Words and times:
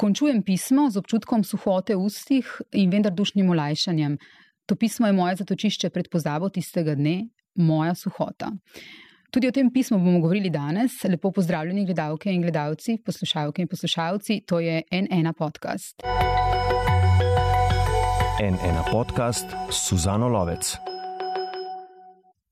Končujem 0.00 0.40
pismo 0.40 0.88
z 0.88 0.96
občutkom 0.96 1.44
suhote 1.44 1.92
v 1.92 2.08
ustih 2.08 2.48
in 2.72 2.88
vendar 2.88 3.12
dušnim 3.12 3.50
olajšanjem. 3.52 4.16
To 4.64 4.72
pismo 4.72 5.04
je 5.04 5.12
moje 5.12 5.36
zatočišče 5.36 5.90
pred 5.92 6.08
pozabo 6.08 6.48
tistega 6.48 6.94
dne, 6.96 7.28
moja 7.60 7.92
suhota. 7.92 8.48
Tudi 9.28 9.48
o 9.48 9.52
tem 9.52 9.68
pismu 9.68 9.98
bomo 10.00 10.22
govorili 10.24 10.48
danes. 10.48 11.04
Lepo 11.04 11.28
pozdravljeni, 11.36 11.84
gledalke 11.84 12.32
in 12.32 12.40
gledalci, 12.40 12.96
poslušalke 13.04 13.60
in 13.60 13.68
poslušalci. 13.68 14.40
To 14.48 14.60
je 14.64 14.80
NN 14.88 15.34
podcast. 15.36 16.00
NN 18.40 18.80
podcast 18.88 19.52
Suzano 19.68 20.32
Lovec. 20.32 20.78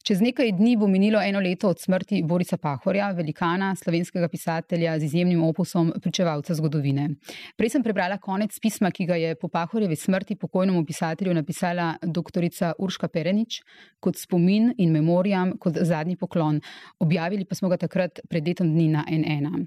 Čez 0.09 0.23
nekaj 0.25 0.55
dni 0.57 0.71
bo 0.81 0.87
minilo 0.89 1.21
eno 1.21 1.41
leto 1.41 1.69
od 1.69 1.81
smrti 1.81 2.23
Borisa 2.25 2.57
Pahorja, 2.57 3.11
velikana 3.13 3.75
slovenskega 3.77 4.29
pisatelja 4.33 4.95
z 4.99 5.05
izjemnim 5.05 5.43
opusom 5.45 5.91
pričevalca 6.01 6.55
zgodovine. 6.57 7.11
Prej 7.57 7.75
sem 7.75 7.85
prebrala 7.85 8.17
konec 8.17 8.57
pisma, 8.57 8.89
ki 8.89 9.05
ga 9.05 9.19
je 9.21 9.35
po 9.37 9.53
Pahorjevi 9.53 9.97
smrti 9.97 10.39
pokojnemu 10.41 10.81
pisatelju 10.89 11.35
napisala 11.35 11.91
dr. 12.03 12.49
Urška 12.79 13.09
Perenič 13.13 13.61
kot 14.01 14.17
spomin 14.17 14.73
in 14.79 14.97
memorijam, 14.97 15.59
kot 15.61 15.77
zadnji 15.77 16.17
poklon. 16.17 16.63
Objavili 17.05 17.45
pa 17.45 17.55
smo 17.55 17.69
ga 17.69 17.77
takrat 17.77 18.25
pred 18.31 18.49
letom 18.49 18.73
dni 18.73 18.89
na 18.89 19.05
NN. 19.13 19.67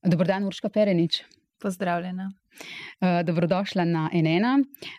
Dobrodan, 0.00 0.48
Urška 0.48 0.72
Perenič. 0.72 1.26
Pozdravljena. 1.64 2.26
Uh, 3.00 3.22
dobrodošla 3.24 3.84
na 3.84 4.10
NN. 4.12 4.44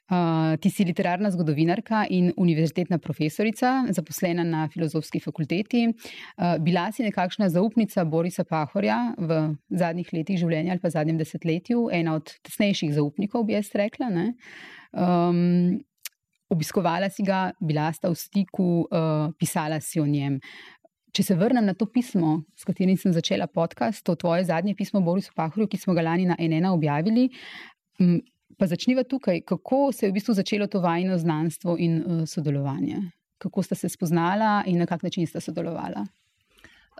Uh, 0.10 0.56
ti 0.62 0.70
si 0.70 0.84
literarna 0.84 1.30
zgodovinarka 1.32 2.06
in 2.10 2.32
univerzitetna 2.38 2.98
profesorica, 2.98 3.86
zaposlena 3.94 4.44
na 4.44 4.66
filozofski 4.74 5.22
fakulteti. 5.22 5.86
Uh, 5.88 6.58
bila 6.60 6.88
si 6.92 7.06
nekakšna 7.06 7.50
zaupnica 7.54 8.04
Borisa 8.06 8.44
Pahorja 8.50 8.98
v 9.18 9.42
zadnjih 9.70 10.10
letih 10.14 10.42
življenja 10.42 10.74
ali 10.74 10.82
pa 10.82 10.90
zadnjem 10.90 11.22
desetletju, 11.22 11.90
ena 11.94 12.18
od 12.18 12.34
tesnejših 12.50 12.96
zaupnikov, 12.98 13.46
bi 13.46 13.60
jaz 13.60 13.70
rekla. 13.78 14.10
Um, 14.10 15.84
obiskovala 16.50 17.12
si 17.14 17.24
ga, 17.26 17.52
bila 17.62 17.92
sta 17.94 18.10
v 18.10 18.18
stiku, 18.18 18.88
uh, 18.90 19.30
pisala 19.38 19.80
si 19.82 20.02
o 20.02 20.06
njem. 20.10 20.42
Če 21.16 21.24
se 21.24 21.36
vrnem 21.40 21.64
na 21.64 21.72
to 21.80 21.88
pismo, 21.88 22.42
s 22.60 22.68
katerim 22.68 22.98
sem 23.00 23.14
začela 23.16 23.48
podcast, 23.48 24.04
to 24.04 24.18
tvoje 24.20 24.44
zadnje 24.50 24.74
pismo 24.76 25.00
Borisu 25.00 25.32
Pahorju, 25.36 25.70
ki 25.72 25.80
smo 25.80 25.96
ga 25.96 26.04
lani 26.04 26.26
na 26.28 26.36
NN 26.36 26.68
objavili. 26.74 27.30
Pa 28.60 28.68
začniva 28.68 29.06
tukaj, 29.08 29.40
kako 29.48 29.94
se 29.96 30.06
je 30.06 30.12
v 30.12 30.18
bistvu 30.18 30.36
začelo 30.36 30.68
to 30.68 30.82
vajno 30.84 31.16
znanstvo 31.18 31.78
in 31.80 32.02
uh, 32.02 32.20
sodelovanje. 32.28 33.00
Kako 33.40 33.64
sta 33.64 33.80
se 33.80 33.90
spoznala 33.90 34.64
in 34.68 34.80
na 34.80 34.88
kak 34.90 35.08
način 35.08 35.28
sta 35.28 35.40
sodelovala? 35.40 36.04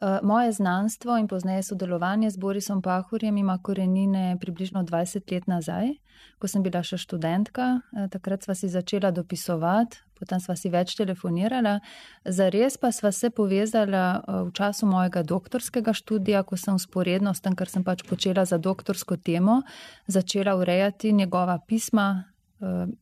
Eh, 0.02 0.20
moje 0.24 0.52
znanstvo 0.52 1.18
in 1.18 1.28
pozneje 1.28 1.64
sodelovanje 1.64 2.30
z 2.30 2.38
Borisom 2.38 2.82
Pahurjem 2.82 3.38
ima 3.38 3.60
korenine 3.64 4.38
približno 4.42 4.84
20 4.84 5.32
let 5.32 5.48
nazaj, 5.48 5.94
ko 6.40 6.48
sem 6.48 6.64
bila 6.64 6.84
še 6.84 7.00
študentka. 7.00 7.80
Eh, 7.80 8.08
takrat 8.12 8.44
sva 8.44 8.56
si 8.56 8.68
začela 8.68 9.12
dopisovati, 9.12 10.04
potem 10.20 10.40
sva 10.40 10.56
si 10.56 10.70
več 10.70 10.96
telefonirala. 10.98 11.80
Zares 12.26 12.78
pa 12.78 12.92
sva 12.96 13.12
se 13.12 13.30
povezala 13.30 14.06
eh, 14.20 14.44
v 14.48 14.54
času 14.56 14.90
mojega 14.90 15.24
doktorskega 15.24 15.94
študija, 15.94 16.44
ko 16.44 16.58
sem 16.58 16.76
usporedno 16.76 17.34
s 17.34 17.42
tem, 17.42 17.56
kar 17.56 17.72
sem 17.72 17.84
pač 17.84 18.06
počela 18.08 18.46
za 18.46 18.58
doktorsko 18.58 19.18
temo, 19.18 19.62
začela 20.08 20.56
urejati 20.60 21.14
njegova 21.14 21.60
pisma, 21.68 22.35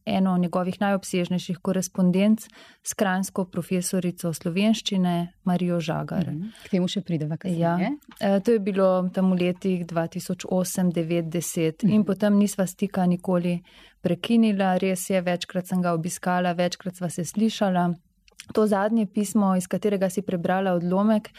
eno 0.06 0.38
njegovih 0.38 0.82
najobsežnejših 0.82 1.58
korespondenc 1.62 2.48
s 2.84 2.94
kranjsko 2.94 3.46
profesorico 3.46 4.34
slovenščine 4.34 5.34
Marijo 5.44 5.80
Žagar. 5.80 6.32
Mm. 6.32 6.52
K 6.66 6.76
temu 6.76 6.88
še 6.88 7.02
prideva, 7.02 7.38
kaj 7.38 7.58
ja. 7.60 7.78
Eh, 8.20 8.40
to 8.44 8.58
je 8.58 8.60
bilo 8.60 9.10
tam 9.14 9.32
v 9.34 9.40
letih 9.48 9.86
2008, 9.88 10.92
2009, 10.94 11.30
2010 11.34 11.84
mm 11.84 11.94
in 11.94 12.06
potem 12.06 12.38
nisva 12.38 12.68
stika 12.68 13.06
nikoli 13.06 13.60
prekinila, 14.02 14.78
res 14.78 15.10
je, 15.10 15.22
večkrat 15.22 15.68
sem 15.68 15.82
ga 15.82 15.94
obiskala, 15.94 16.54
večkrat 16.58 17.00
sva 17.00 17.10
se 17.10 17.26
slišala. 17.26 17.94
To 18.54 18.66
zadnje 18.68 19.06
pismo, 19.08 19.54
iz 19.56 19.70
katerega 19.72 20.10
si 20.12 20.22
prebrala 20.22 20.74
odlomek, 20.76 21.30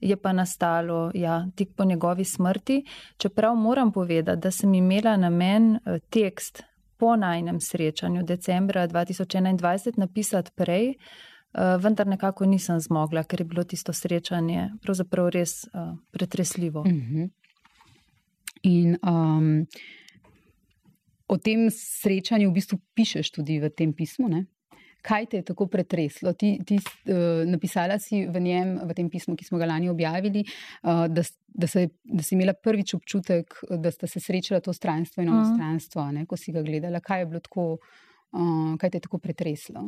je 0.00 0.16
pa 0.16 0.32
nastalo 0.32 1.10
ja, 1.14 1.44
tik 1.56 1.74
po 1.76 1.84
njegovi 1.84 2.24
smrti. 2.24 2.84
Čeprav 3.20 3.56
moram 3.56 3.92
povedati, 3.92 4.40
da 4.40 4.50
sem 4.50 4.74
imela 4.74 5.16
namen 5.16 5.74
eh, 5.76 5.98
tekst 6.10 6.62
po 6.98 7.16
najnem 7.16 7.60
srečanju 7.60 8.22
decembra 8.22 8.86
2021 8.88 9.98
napisati 9.98 10.50
prej, 10.54 10.88
eh, 10.88 11.76
vendar 11.80 12.06
nekako 12.06 12.46
nisem 12.46 12.80
zmogla, 12.80 13.24
ker 13.24 13.40
je 13.40 13.44
bilo 13.44 13.64
tisto 13.64 13.92
srečanje 13.92 14.70
pravzaprav 14.82 15.28
res 15.28 15.64
uh, 15.64 15.96
pretresljivo. 16.10 16.80
Uh 16.80 16.86
mhm. 16.86 17.16
-huh. 17.16 17.30
In 18.62 18.96
um, 19.02 19.66
o 21.28 21.36
tem 21.38 21.70
srečanju 21.70 22.50
v 22.50 22.52
bistvu 22.52 22.78
pišeš 22.94 23.30
tudi 23.30 23.60
v 23.60 23.70
tem 23.70 23.92
pismu. 23.92 24.28
Ne? 24.28 24.46
Kaj 25.04 25.26
te 25.26 25.40
je 25.42 25.44
tako 25.50 25.66
pretreslo? 25.68 26.32
Ti, 26.32 26.54
ti 26.64 26.78
uh, 26.80 27.42
napisala 27.44 27.98
si 28.00 28.22
v 28.24 28.40
njem, 28.40 28.78
v 28.88 28.96
tem 28.96 29.10
pismu, 29.12 29.36
ki 29.36 29.44
smo 29.44 29.60
ga 29.60 29.68
lani 29.68 29.90
objavili, 29.92 30.44
uh, 30.82 31.04
da, 31.12 31.24
da, 31.52 31.68
se, 31.68 31.88
da 32.04 32.24
si 32.24 32.38
imela 32.38 32.54
prvič 32.56 32.94
občutek, 32.96 33.58
da 33.84 33.92
sta 33.92 34.08
se 34.08 34.20
srečala 34.20 34.62
to 34.64 34.72
stranstvo 34.72 35.22
in 35.22 35.28
ono 35.28 35.44
stranstvo, 35.52 36.08
ne, 36.16 36.24
ko 36.26 36.40
si 36.40 36.56
ga 36.56 36.64
gledala. 36.64 37.04
Kaj 37.04 37.20
je 37.20 37.28
bilo 37.34 37.44
tako, 37.44 37.66
uh, 37.76 38.72
kaj 38.80 38.94
te 38.94 39.02
je 39.02 39.06
tako 39.10 39.20
pretreslo? 39.20 39.84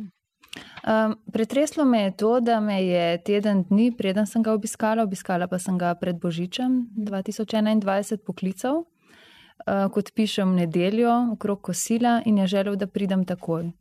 Um, 0.85 1.17
pretreslo 1.33 1.85
me 1.85 2.01
je 2.01 2.11
to, 2.17 2.39
da 2.39 2.59
me 2.59 2.77
je 2.85 3.23
teden 3.23 3.63
dni, 3.63 3.91
preden 3.97 4.25
sem 4.25 4.43
ga 4.43 4.53
obiskala, 4.53 5.03
obiskala 5.03 5.47
pa 5.47 5.59
sem 5.59 5.77
ga 5.77 5.95
pred 5.95 6.15
Božičem 6.21 6.87
2021 6.95 8.21
poklical, 8.25 8.85
uh, 8.85 9.89
kot 9.91 10.13
pišem 10.15 10.55
nedeljo, 10.55 11.33
okrog 11.33 11.61
kosila 11.61 12.21
in 12.25 12.37
je 12.37 12.47
želel, 12.47 12.77
da 12.77 12.87
pridem 12.87 13.25
takoj. 13.25 13.71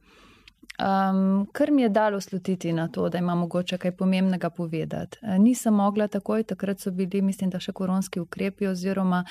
Um, 0.77 1.47
kar 1.53 1.71
mi 1.71 1.83
je 1.83 1.89
dalo 1.89 2.21
slutiti 2.21 2.73
na 2.73 2.89
to, 2.89 3.09
da 3.09 3.19
ima 3.19 3.35
mogoče 3.35 3.79
kaj 3.79 3.93
pomembnega 3.97 4.51
povedati. 4.51 5.19
E, 5.23 5.39
nisem 5.39 5.75
mogla 5.75 6.09
takoj, 6.09 6.43
takrat 6.43 6.81
so 6.81 6.91
bili, 6.91 7.23
mislim, 7.23 7.51
da 7.51 7.61
še 7.61 7.73
koronski 7.73 8.21
ukrepi, 8.21 8.67
oziroma 8.69 9.23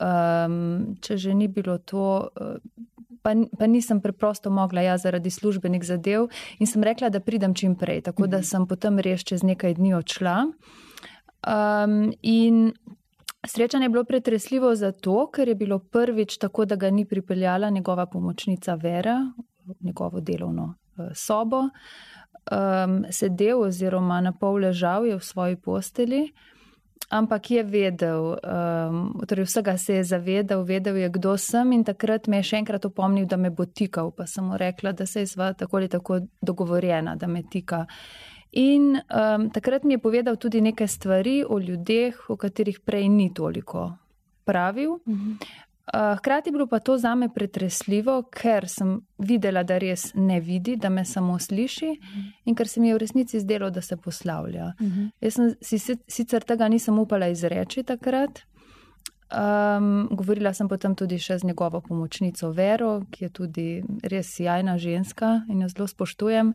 um, 0.00 0.96
če 1.04 1.16
že 1.20 1.34
ni 1.34 1.48
bilo 1.48 1.76
to, 1.78 2.30
e, 2.40 2.54
pa, 3.22 3.34
pa 3.58 3.66
nisem 3.68 4.00
preprosto 4.00 4.50
mogla 4.50 4.80
ja 4.80 4.96
zaradi 4.98 5.30
službenih 5.30 5.84
zadev 5.84 6.30
in 6.58 6.66
sem 6.66 6.82
rekla, 6.82 7.10
da 7.12 7.20
pridem 7.20 7.52
čim 7.54 7.74
prej, 7.76 8.00
tako 8.08 8.24
da 8.26 8.40
mhm. 8.40 8.48
sem 8.48 8.66
potem 8.66 8.98
res 8.98 9.24
čez 9.28 9.44
nekaj 9.44 9.76
dni 9.76 9.92
odšla. 10.00 10.36
Um, 11.44 12.14
in 12.22 12.72
Srečanje 13.44 13.84
je 13.84 13.90
bilo 13.92 14.06
pretresljivo 14.08 14.70
zato, 14.74 15.26
ker 15.28 15.48
je 15.52 15.54
bilo 15.54 15.78
prvič 15.78 16.38
tako, 16.40 16.64
da 16.64 16.80
ga 16.80 16.88
ni 16.90 17.04
pripeljala 17.04 17.68
njegova 17.70 18.06
pomočnica 18.06 18.74
Vera 18.80 19.18
njegovo 19.84 20.20
delovno 20.20 20.74
sobo, 21.14 21.68
um, 22.50 23.04
sedel 23.10 23.60
oziroma 23.66 24.20
na 24.20 24.32
pol 24.32 24.60
ležal 24.64 25.06
je 25.06 25.16
v 25.16 25.24
svoji 25.24 25.56
posteli, 25.56 26.32
ampak 27.10 27.50
je 27.50 27.62
vedel, 27.62 28.36
um, 28.40 29.24
torej 29.28 29.44
vsega 29.44 29.76
se 29.78 29.94
je 29.94 30.04
zavedal, 30.04 30.64
vedel 30.64 30.96
je, 30.96 31.08
kdo 31.08 31.36
sem 31.38 31.72
in 31.72 31.84
takrat 31.84 32.26
me 32.26 32.40
je 32.40 32.50
še 32.50 32.62
enkrat 32.62 32.84
opomnil, 32.84 33.26
da 33.26 33.36
me 33.36 33.50
bo 33.50 33.66
tikal, 33.66 34.10
pa 34.10 34.26
sem 34.26 34.44
mu 34.44 34.58
rekla, 34.58 34.92
da 34.92 35.06
se 35.06 35.24
je 35.24 35.32
sva 35.34 35.52
tako 35.52 35.76
ali 35.76 35.88
tako 35.88 36.20
dogovorjena, 36.42 37.16
da 37.16 37.26
me 37.26 37.42
tika. 37.50 37.84
In 38.54 38.94
um, 38.96 39.50
takrat 39.50 39.84
mi 39.84 39.94
je 39.94 39.98
povedal 39.98 40.36
tudi 40.36 40.60
nekaj 40.60 40.88
stvari 40.88 41.42
o 41.48 41.58
ljudeh, 41.58 42.30
o 42.30 42.36
katerih 42.36 42.80
prej 42.80 43.08
ni 43.08 43.32
toliko 43.34 43.92
pravil. 44.44 45.00
Uh. 45.92 46.16
Hkrati 46.18 46.48
je 46.48 46.52
bilo 46.52 46.66
pa 46.66 46.78
to 46.78 46.96
za 46.98 47.14
me 47.14 47.28
pretresljivo, 47.34 48.22
ker 48.32 48.68
sem 48.68 48.94
videla, 49.18 49.62
da 49.62 49.78
res 49.78 50.14
ne 50.14 50.40
vidi, 50.40 50.76
da 50.76 50.88
me 50.88 51.04
samo 51.04 51.38
sliši 51.38 51.90
in 52.44 52.54
ker 52.54 52.68
se 52.68 52.80
mi 52.80 52.88
je 52.88 52.94
v 52.94 53.02
resnici 53.02 53.40
zdelo, 53.40 53.70
da 53.70 53.80
se 53.80 53.96
poslavlja. 53.96 54.72
Uh 54.80 54.86
-huh. 54.86 55.10
Jaz 55.20 55.34
sem 55.34 55.54
si 55.60 55.96
sicer 56.08 56.42
tega 56.42 56.68
nisem 56.68 56.98
upala 56.98 57.28
izreči 57.28 57.82
takrat. 57.82 58.40
Um, 59.34 60.08
govorila 60.10 60.52
sem 60.54 60.68
potem 60.68 60.94
tudi 60.94 61.16
še 61.18 61.38
z 61.38 61.48
njegovo 61.48 61.80
pomočnico 61.80 62.50
Vero, 62.50 63.02
ki 63.10 63.24
je 63.24 63.30
tudi 63.30 63.84
res 64.02 64.34
sjajna 64.36 64.76
ženska 64.78 65.40
in 65.48 65.62
jo 65.64 65.68
zelo 65.68 65.86
spoštujem. 65.86 66.52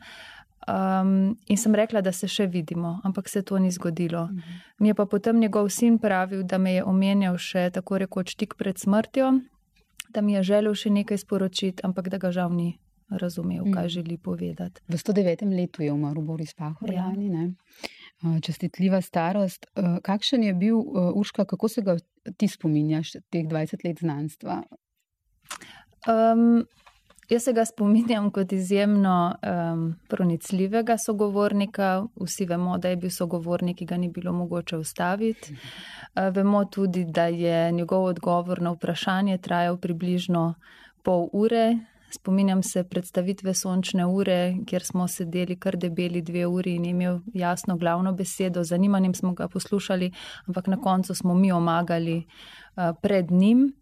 Um, 0.70 1.38
in 1.48 1.58
sem 1.58 1.76
rekla, 1.76 2.02
da 2.02 2.12
se 2.12 2.28
še 2.28 2.46
vidimo, 2.48 3.00
ampak 3.04 3.30
se 3.30 3.42
to 3.42 3.58
ni 3.60 3.72
zgodilo. 3.72 4.26
Mm 4.26 4.36
-hmm. 4.38 4.60
Mi 4.80 4.88
je 4.88 4.94
pa 4.94 5.06
potem 5.06 5.40
njegov 5.40 5.70
sin 5.70 5.98
pravil, 5.98 6.44
da 6.44 6.58
me 6.58 6.74
je 6.74 6.84
omenjal 6.84 7.38
še 7.38 7.70
tako 7.74 7.98
rekoč 7.98 8.36
tik 8.36 8.54
pred 8.58 8.78
smrtjo, 8.78 9.40
da 10.14 10.22
mi 10.22 10.34
je 10.34 10.44
želel 10.44 10.74
še 10.74 10.90
nekaj 10.90 11.18
sporočiti, 11.18 11.82
ampak 11.84 12.10
da 12.10 12.18
ga 12.18 12.32
žal 12.32 12.54
ni 12.54 12.80
razumel, 13.10 13.64
kaj 13.74 13.86
mm. 13.86 13.90
želi 13.90 14.18
povedati. 14.18 14.82
V 14.88 14.98
109. 14.98 15.56
letu 15.56 15.84
je 15.84 15.94
umrl 15.94 16.22
Boris 16.22 16.54
Pahor, 16.54 16.92
ja. 16.94 17.12
ne? 17.12 17.54
Čestitljiva 18.42 19.02
starost. 19.02 19.66
Kakšen 20.04 20.44
je 20.44 20.54
bil 20.54 20.76
Urška, 21.16 21.46
kako 21.46 21.68
se 21.68 21.82
ga 21.82 21.96
ti 22.38 22.48
spominjaš, 22.48 23.12
teh 23.12 23.46
20 23.46 23.86
let 23.86 24.00
znanstva? 24.00 24.64
Um, 26.08 26.66
Jaz 27.30 27.44
se 27.44 27.54
ga 27.54 27.66
spominjam 27.66 28.32
kot 28.32 28.52
izjemno 28.52 29.36
um, 29.74 29.96
pronicljivega 30.08 30.98
sogovornika. 30.98 32.06
Vsi 32.16 32.46
vemo, 32.46 32.78
da 32.78 32.90
je 32.90 32.96
bil 32.96 33.12
sogovornik, 33.14 33.78
ki 33.78 33.86
ga 33.86 33.98
ni 33.98 34.10
bilo 34.10 34.34
mogoče 34.34 34.78
ustaviti. 34.78 35.54
Uh, 35.54 36.34
vemo 36.34 36.66
tudi, 36.66 37.06
da 37.06 37.26
je 37.26 37.72
njegov 37.72 38.04
odgovor 38.04 38.62
na 38.62 38.72
vprašanje 38.72 39.38
trajal 39.38 39.78
približno 39.78 40.54
pol 41.04 41.28
ure. 41.34 41.78
Spominjam 42.12 42.64
se 42.64 42.84
predstavitve 42.84 43.54
sončne 43.54 44.06
ure, 44.06 44.56
kjer 44.66 44.84
smo 44.84 45.08
sedeli 45.08 45.56
kar 45.56 45.78
debeli 45.78 46.22
dve 46.22 46.48
uri 46.48 46.76
in 46.76 46.86
imel 46.86 47.20
jasno 47.34 47.78
glavno 47.78 48.14
besedo. 48.14 48.64
Zanimanjem 48.64 49.14
smo 49.14 49.34
ga 49.34 49.48
poslušali, 49.48 50.12
ampak 50.48 50.68
na 50.68 50.82
koncu 50.82 51.16
smo 51.16 51.34
mi 51.34 51.52
omagali 51.52 52.18
uh, 52.18 52.84
pred 53.02 53.32
njim. 53.32 53.74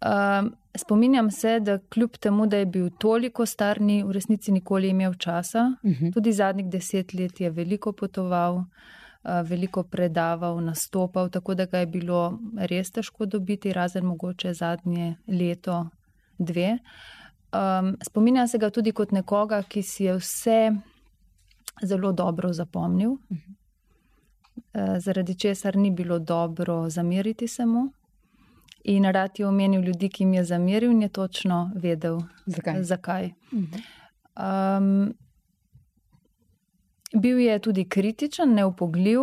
Uh, 0.00 0.52
spominjam 0.78 1.30
se, 1.30 1.60
da 1.60 1.78
kljub 1.78 2.16
temu, 2.16 2.46
da 2.46 2.56
je 2.56 2.66
bil 2.66 2.90
toliko 2.98 3.46
star, 3.46 3.80
ni 3.80 4.02
v 4.02 4.12
resnici 4.12 4.52
nikoli 4.52 4.88
imel 4.88 5.14
časa. 5.14 5.72
Uh 5.82 5.90
mhm. 5.90 6.04
-huh. 6.04 6.14
Tudi 6.14 6.32
zadnjih 6.32 6.70
deset 6.70 7.14
let 7.14 7.40
je 7.40 7.50
veliko 7.50 7.92
potoval, 7.92 8.56
uh, 8.56 8.64
veliko 9.44 9.82
predaval, 9.82 10.60
nastopal, 10.60 11.30
tako 11.30 11.54
da 11.54 11.66
ga 11.66 11.78
je 11.78 11.86
bilo 11.86 12.38
res 12.56 12.90
težko 12.90 13.26
dobiti, 13.26 13.72
razen 13.72 14.04
mogoče 14.04 14.54
zadnje 14.54 15.16
leto, 15.26 15.88
dve. 16.38 16.78
Um, 17.52 17.96
spominjam 18.02 18.48
se 18.48 18.58
ga 18.58 18.70
tudi 18.70 18.92
kot 18.92 19.10
nekoga, 19.12 19.62
ki 19.62 19.82
si 19.82 20.04
je 20.04 20.16
vse 20.16 20.72
zelo 21.82 22.12
dobro 22.12 22.52
zapomnil, 22.52 23.10
uh 23.10 23.18
-huh. 23.30 23.54
uh, 24.74 24.98
zaradi 24.98 25.34
česar 25.38 25.76
ni 25.76 25.90
bilo 25.90 26.18
dobro 26.18 26.90
zameriti 26.90 27.48
se 27.48 27.66
mu. 27.66 27.95
In 28.88 29.04
rad 29.04 29.38
je 29.38 29.46
omenil 29.46 29.82
ljudi, 29.82 30.08
ki 30.08 30.22
jim 30.22 30.34
je 30.34 30.44
zameril, 30.44 30.92
in 30.92 31.02
je 31.02 31.08
točno 31.08 31.70
vedel, 31.74 32.20
zakaj. 32.46 32.82
zakaj. 32.82 33.30
Um, 33.52 35.14
bil 37.12 37.40
je 37.40 37.58
tudi 37.58 37.88
kritičen, 37.88 38.54
neupogljiv. 38.54 39.20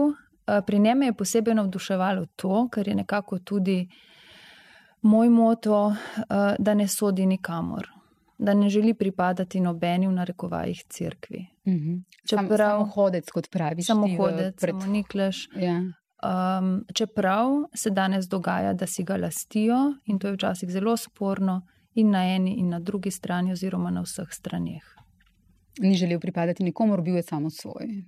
Pri 0.65 0.79
njem 0.79 1.01
je 1.01 1.13
posebej 1.13 1.55
navduševalo 1.55 2.25
to, 2.35 2.67
kar 2.71 2.87
je 2.87 2.95
nekako 2.95 3.39
tudi 3.39 3.87
moj 5.01 5.29
moto, 5.29 5.95
da 6.59 6.73
ne 6.73 6.87
sodi 6.87 7.25
nikamor, 7.25 7.87
da 8.37 8.53
ne 8.53 8.69
želi 8.69 8.93
pripadati 8.93 9.59
nobeni 9.59 10.07
v 10.07 10.11
narekovajih 10.11 10.83
crkvi. 10.83 11.45
Čeprav, 12.29 12.79
samo 12.79 12.85
hodec, 12.85 13.31
kot 13.31 13.49
praviš, 13.49 13.85
samo 13.85 14.07
hodec, 14.17 14.59
pred... 14.61 14.75
samo 14.75 14.91
nikleš. 14.91 15.47
Ja. 15.55 15.79
Um, 16.23 16.85
čeprav 16.93 17.49
se 17.75 17.89
danes 17.89 18.27
dogaja, 18.27 18.73
da 18.73 18.87
si 18.87 19.03
ga 19.03 19.17
lastijo 19.17 19.93
in 20.05 20.19
to 20.19 20.27
je 20.27 20.33
včasih 20.33 20.69
zelo 20.71 20.97
sporno, 20.97 21.61
in 21.93 22.09
na 22.09 22.23
eni 22.25 22.55
in 22.59 22.69
na 22.69 22.79
drugi 22.79 23.11
strani, 23.11 23.51
oziroma 23.51 23.91
na 23.91 24.01
vseh 24.01 24.31
straneh 24.31 25.02
ni 25.79 25.95
želel 25.95 26.19
pripadati 26.19 26.63
nikomor, 26.63 27.01
bil 27.01 27.15
je 27.15 27.23
samo 27.23 27.49
svoj. 27.49 28.03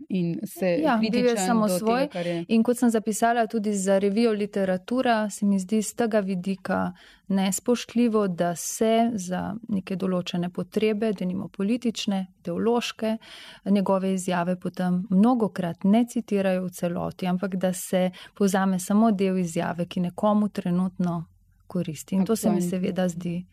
Ja, 0.84 1.00
bil 1.12 1.26
je 1.26 1.38
samo 1.38 1.70
svoj. 1.70 2.08
Tega, 2.08 2.30
je... 2.30 2.46
In 2.48 2.64
kot 2.64 2.78
sem 2.78 2.90
zapisala 2.90 3.48
tudi 3.48 3.74
za 3.74 4.00
revijo 4.00 4.32
literatura, 4.32 5.30
se 5.30 5.46
mi 5.46 5.60
zdi 5.60 5.82
z 5.82 5.96
tega 5.96 6.20
vidika 6.20 6.94
nespoštljivo, 7.28 8.28
da 8.28 8.56
se 8.56 9.12
za 9.14 9.56
neke 9.68 9.96
določene 9.96 10.50
potrebe, 10.50 11.14
da 11.14 11.26
nimo 11.26 11.48
politične, 11.48 12.28
teološke, 12.42 13.18
njegove 13.66 14.14
izjave 14.14 14.60
potem 14.60 15.04
mnogokrat 15.10 15.84
ne 15.84 16.06
citirajo 16.06 16.68
v 16.68 16.70
celoti, 16.70 17.28
ampak 17.28 17.56
da 17.56 17.74
se 17.74 18.12
povzame 18.38 18.80
samo 18.80 19.12
del 19.12 19.38
izjave, 19.38 19.86
ki 19.86 20.00
nekomu 20.00 20.50
trenutno 20.50 21.26
koristi. 21.68 22.16
In 22.16 22.26
to 22.26 22.36
se 22.36 22.50
mi 22.50 22.62
seveda 22.62 23.10
zdi. 23.10 23.46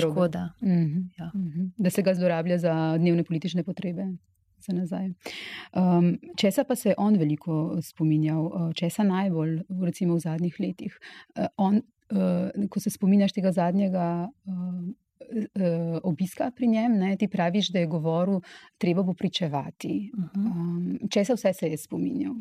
Škoda. 0.00 0.52
Mm 0.60 0.68
-hmm. 0.68 1.04
ja. 1.18 1.30
mm 1.34 1.52
-hmm. 1.52 1.70
Da 1.76 1.90
se 1.90 2.02
ga 2.02 2.14
zlorablja 2.14 2.58
za 2.58 2.96
dnevne 2.98 3.24
politične 3.24 3.62
potrebe. 3.62 4.06
Um, 4.74 6.18
česa 6.36 6.64
pa 6.64 6.74
se 6.74 6.88
je 6.88 6.94
on 6.98 7.16
veliko 7.16 7.78
spominjal, 7.82 8.46
uh, 8.46 8.72
česa 8.74 9.02
najbolj, 9.02 9.60
recimo 9.82 10.14
v 10.14 10.20
zadnjih 10.20 10.56
letih. 10.60 10.98
Uh, 11.38 11.46
on, 11.56 11.76
uh, 11.76 12.68
ko 12.70 12.80
se 12.80 12.90
spominjaš 12.90 13.32
tega 13.32 13.52
zadnjega 13.52 14.28
uh, 14.44 14.54
uh, 14.54 16.00
obiska 16.02 16.50
pri 16.56 16.66
njem, 16.66 16.98
ne, 16.98 17.16
ti 17.16 17.28
praviš, 17.28 17.68
da 17.68 17.78
je 17.78 17.86
govoril, 17.86 18.40
treba 18.78 19.02
bo 19.02 19.14
pričevati. 19.14 20.10
Uh 20.18 20.24
-huh. 20.24 20.46
um, 20.46 20.98
česa 21.10 21.34
vse 21.34 21.52
se 21.52 21.66
je 21.66 21.76
spominjal? 21.76 22.34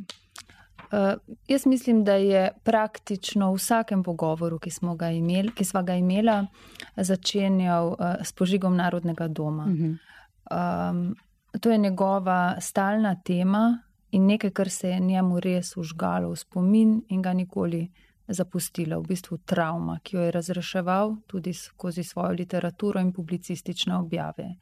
Uh, 0.92 1.34
jaz 1.48 1.66
mislim, 1.66 2.04
da 2.04 2.14
je 2.14 2.52
praktično 2.64 3.52
v 3.52 3.56
vsakem 3.56 4.04
pogovoru, 4.04 4.60
ki 4.60 4.70
smo 4.70 4.96
ga 4.96 5.10
imeli, 5.10 5.52
ki 5.56 5.66
sva 5.66 5.82
ga 5.82 5.96
imela, 5.96 6.46
začenjal 6.98 7.88
uh, 7.88 8.06
s 8.24 8.32
požigom 8.32 8.76
narodnega 8.76 9.28
doma. 9.28 9.64
Uh 9.64 9.72
-huh. 9.72 9.98
um, 10.90 11.16
to 11.62 11.72
je 11.72 11.78
njegova 11.78 12.56
stalna 12.62 13.16
tema 13.16 13.80
in 14.12 14.26
nekaj, 14.26 14.50
kar 14.50 14.70
se 14.70 14.90
je 14.90 15.00
njemu 15.00 15.40
res 15.40 15.78
užgalo 15.78 16.30
v 16.30 16.36
spomin 16.36 17.02
in 17.10 17.22
ga 17.22 17.34
nikoli 17.34 17.92
zapustila, 18.28 18.98
v 18.98 19.04
bistvu 19.08 19.38
travma, 19.38 20.00
ki 20.04 20.16
jo 20.16 20.22
je 20.22 20.32
razreševal 20.32 21.16
tudi 21.28 21.54
skozi 21.54 22.04
svojo 22.04 22.32
literaturo 22.32 23.00
in 23.00 23.14
publicistične 23.14 23.96
objave. 23.98 24.56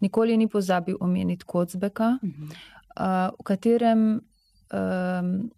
Nikoli 0.00 0.36
ni 0.36 0.48
pozabil 0.48 0.96
omeniti 1.00 1.44
Kocbeka, 1.44 2.18
uh 2.22 2.28
-huh. 2.28 3.28
uh, 3.28 3.34
v 3.40 3.42
katerem. 3.44 4.20
Um, 4.72 5.50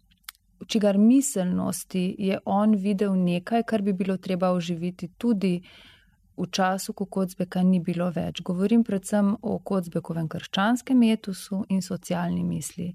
v 0.59 0.67
čigar 0.67 0.97
miselnosti 0.97 2.15
je 2.19 2.39
on 2.45 2.75
videl 2.75 3.15
nekaj, 3.15 3.63
kar 3.63 3.81
bi 3.81 3.93
bilo 3.93 4.17
treba 4.17 4.51
oživiti 4.51 5.07
tudi 5.17 5.61
v 6.37 6.45
času, 6.51 6.93
ko 6.93 7.05
Kocbeka 7.05 7.63
ni 7.63 7.79
bilo 7.79 8.09
več. 8.11 8.41
Govorim 8.43 8.83
predvsem 8.83 9.35
o 9.41 9.57
Kocbekovem 9.59 10.27
krščanskem 10.27 11.03
etusu 11.07 11.63
in 11.69 11.81
socialni 11.81 12.43
misli. 12.43 12.91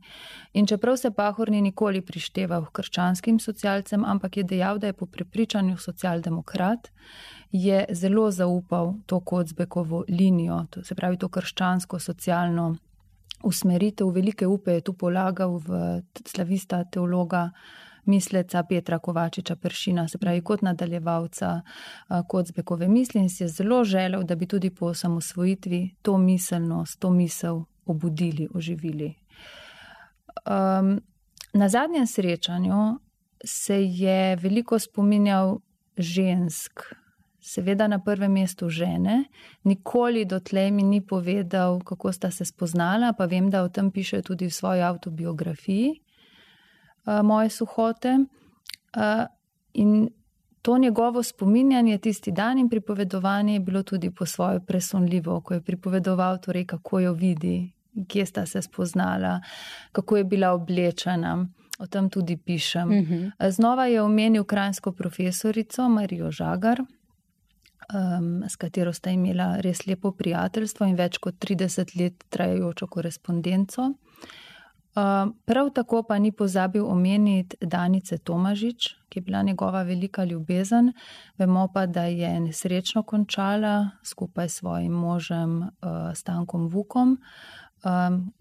In 0.52 0.66
čeprav 0.66 0.98
se 1.00 1.10
Pahor 1.10 1.50
ni 1.50 1.62
nikoli 1.64 2.02
prišteval 2.04 2.68
krščanskim 2.72 3.40
socialcem, 3.40 4.04
ampak 4.04 4.36
je 4.36 4.44
dejal, 4.44 4.78
da 4.78 4.90
je 4.90 4.98
po 4.98 5.06
prepričanju 5.06 5.78
socialdemokrat, 5.80 6.90
je 7.52 7.84
zelo 7.90 8.30
zaupal 8.30 8.94
to 9.06 9.20
Kocbekovo 9.20 10.04
linijo, 10.08 10.66
to 10.70 10.84
se 10.84 10.94
pravi 10.94 11.18
to 11.18 11.28
krščansko 11.28 11.98
socialno 11.98 12.74
usmeritev, 13.42 14.10
velike 14.10 14.46
upe 14.46 14.72
je 14.72 14.80
tu 14.80 14.92
polagal 14.92 15.58
v 15.58 16.02
slavista 16.26 16.84
teologa, 16.84 17.50
misleca 18.04 18.62
Petra 18.62 18.98
Kovačiča 18.98 19.56
Pršina, 19.56 20.08
se 20.08 20.18
pravi 20.18 20.40
kot 20.40 20.62
nadaljevalca 20.62 21.60
Kocbekove 22.28 22.88
misli 22.88 23.20
in 23.20 23.28
si 23.30 23.42
je 23.44 23.48
zelo 23.48 23.84
želel, 23.84 24.24
da 24.24 24.34
bi 24.34 24.46
tudi 24.46 24.70
po 24.70 24.86
osamosvojitvi 24.86 25.96
to 26.02 26.18
miselnost, 26.18 26.98
to 27.00 27.10
misel 27.10 27.64
obudili, 27.86 28.48
oživili. 28.54 29.14
Um, 30.46 31.00
na 31.52 31.68
zadnjem 31.68 32.06
srečanju 32.06 32.98
se 33.44 33.84
je 33.84 34.36
veliko 34.36 34.78
spominjal 34.78 35.58
žensk, 35.96 36.80
seveda 37.40 37.88
na 37.88 37.98
prvem 37.98 38.32
mestu 38.32 38.68
žene. 38.68 39.24
Nikoli 39.64 40.24
dotlej 40.24 40.70
mi 40.70 40.82
ni 40.82 41.00
povedal, 41.00 41.80
kako 41.80 42.12
sta 42.12 42.30
se 42.30 42.44
spoznala, 42.44 43.12
pa 43.12 43.26
vem, 43.26 43.50
da 43.50 43.62
o 43.62 43.68
tem 43.68 43.90
piše 43.90 44.22
tudi 44.22 44.46
v 44.46 44.54
svoji 44.54 44.82
autobiografiji, 44.82 46.00
uh, 47.06 47.22
moje 47.22 47.50
suhote. 47.50 48.18
Uh, 48.96 49.26
in 49.72 50.10
to 50.62 50.78
njegovo 50.78 51.22
spominjanje 51.22 51.98
tisti 51.98 52.32
dan 52.32 52.58
in 52.58 52.68
pripovedovanje 52.68 53.52
je 53.52 53.60
bilo 53.60 53.82
tudi 53.82 54.10
po 54.10 54.26
svoje 54.26 54.60
presunljivo, 54.66 55.40
ko 55.40 55.54
je 55.54 55.60
pripovedoval, 55.60 56.38
torej, 56.38 56.66
kako 56.66 57.00
jo 57.00 57.12
vidi, 57.12 57.72
kje 58.08 58.26
sta 58.26 58.46
se 58.46 58.62
spoznala, 58.62 59.40
kako 59.92 60.16
je 60.16 60.24
bila 60.24 60.52
oblečena. 60.52 61.46
O 61.78 61.86
tem 61.86 62.10
tudi 62.10 62.36
pišem. 62.36 62.88
Uh 62.88 62.94
mhm. 62.94 63.14
-huh. 63.14 63.50
Znova 63.50 63.86
je 63.86 64.02
omenil 64.02 64.44
krajinsko 64.44 64.92
profesorico 64.92 65.88
Marijo 65.88 66.30
Žagar, 66.30 66.82
um, 67.92 68.42
s 68.48 68.56
katero 68.56 68.92
sta 68.92 69.10
imela 69.10 69.56
res 69.60 69.86
lepo 69.86 70.12
prijateljstvo 70.12 70.86
in 70.86 70.96
več 70.96 71.18
kot 71.18 71.38
30 71.42 71.96
let 72.00 72.24
trajajočo 72.28 72.86
korespondenco. 72.86 73.92
Uh, 74.90 75.30
prav 75.46 75.70
tako 75.70 76.02
pa 76.02 76.18
ni 76.18 76.32
pozabil 76.32 76.82
omeniti 76.86 77.56
Danice 77.60 78.18
Tomažič, 78.18 78.88
ki 79.08 79.18
je 79.18 79.22
bila 79.22 79.42
njegova 79.42 79.82
velika 79.82 80.24
ljubezen. 80.24 80.92
Vemo 81.38 81.68
pa, 81.74 81.86
da 81.86 82.04
je 82.04 82.40
nesrečno 82.40 83.02
končala 83.02 83.90
skupaj 84.02 84.48
s 84.48 84.54
svojim 84.54 84.92
možem 84.92 85.62
uh, 85.62 85.68
Stankom 86.14 86.68
Vukom. 86.68 87.18
Um, 87.84 88.32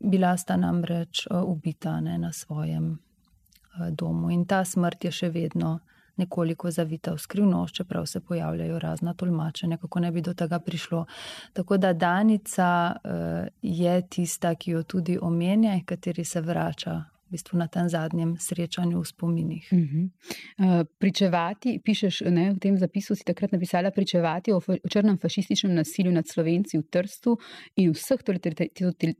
bila 0.00 0.36
sta 0.36 0.56
namreč 0.56 1.26
uh, 1.26 1.42
ubita 1.42 2.00
ne, 2.00 2.18
na 2.18 2.32
svojem 2.32 2.92
uh, 2.92 3.90
domu 3.90 4.30
in 4.30 4.44
ta 4.46 4.64
smrt 4.64 5.04
je 5.04 5.10
še 5.10 5.28
vedno 5.28 5.78
nekoliko 6.16 6.70
zavita 6.70 7.14
v 7.14 7.18
skrivnost, 7.18 7.74
čeprav 7.74 8.06
se 8.06 8.20
pojavljajo 8.20 8.78
razna 8.78 9.14
tolmačenja, 9.14 9.76
kako 9.76 10.00
ne 10.00 10.12
bi 10.12 10.20
do 10.20 10.34
tega 10.34 10.58
prišlo. 10.58 11.06
Tako 11.52 11.76
da 11.76 11.92
Danica 11.92 12.96
uh, 12.96 13.10
je 13.62 14.08
tista, 14.08 14.54
ki 14.54 14.70
jo 14.70 14.82
tudi 14.82 15.18
omenja 15.22 15.74
in 15.74 15.84
kateri 15.84 16.24
se 16.24 16.40
vrača 16.40 17.04
v 17.26 17.34
bistvu 17.34 17.58
na 17.58 17.66
tem 17.66 17.88
zadnjem 17.88 18.36
srečanju 18.38 19.00
v 19.00 19.06
spominih. 19.06 19.68
Uh 19.72 19.78
-huh. 19.78 20.08
uh, 20.58 20.86
pričevati, 20.98 21.80
pišeš 21.84 22.20
ne, 22.20 22.52
v 22.52 22.58
tem 22.58 22.78
zapisu, 22.78 23.14
si 23.14 23.24
takrat 23.24 23.52
napisala, 23.52 23.90
pričevati 23.90 24.52
o, 24.52 24.56
o 24.84 24.88
črnem 24.88 25.18
fašističnem 25.18 25.74
nasilju 25.74 26.12
nad 26.12 26.28
slovenci 26.28 26.78
v 26.78 26.82
Trstu 26.90 27.38
in 27.76 27.90
vseh 27.90 28.20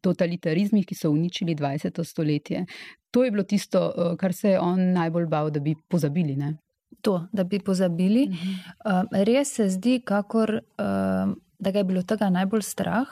totalitarizmih, 0.00 0.86
ki 0.86 0.94
so 0.94 1.10
uničili 1.10 1.54
20. 1.54 2.04
stoletje. 2.04 2.66
To 3.10 3.24
je 3.24 3.30
bilo 3.30 3.42
tisto, 3.42 3.92
uh, 3.96 4.16
kar 4.16 4.32
se 4.32 4.50
je 4.50 4.60
on 4.60 4.92
najbolj 4.92 5.26
bal, 5.26 5.50
da 5.50 5.60
bi 5.60 5.74
pozabili. 5.88 6.36
Ne? 6.36 6.56
To, 7.02 7.26
da 7.32 7.44
bi 7.44 7.60
pozabili. 7.60 8.28
Uh 8.28 8.36
-huh. 8.36 9.04
uh, 9.04 9.24
res 9.24 9.54
se 9.54 9.68
zdi, 9.68 10.00
kakor. 10.04 10.60
Uh, 10.78 11.34
da 11.58 11.70
ga 11.70 11.78
je 11.78 11.84
bilo 11.84 12.02
tega 12.02 12.30
najbolj 12.30 12.62
strah. 12.62 13.08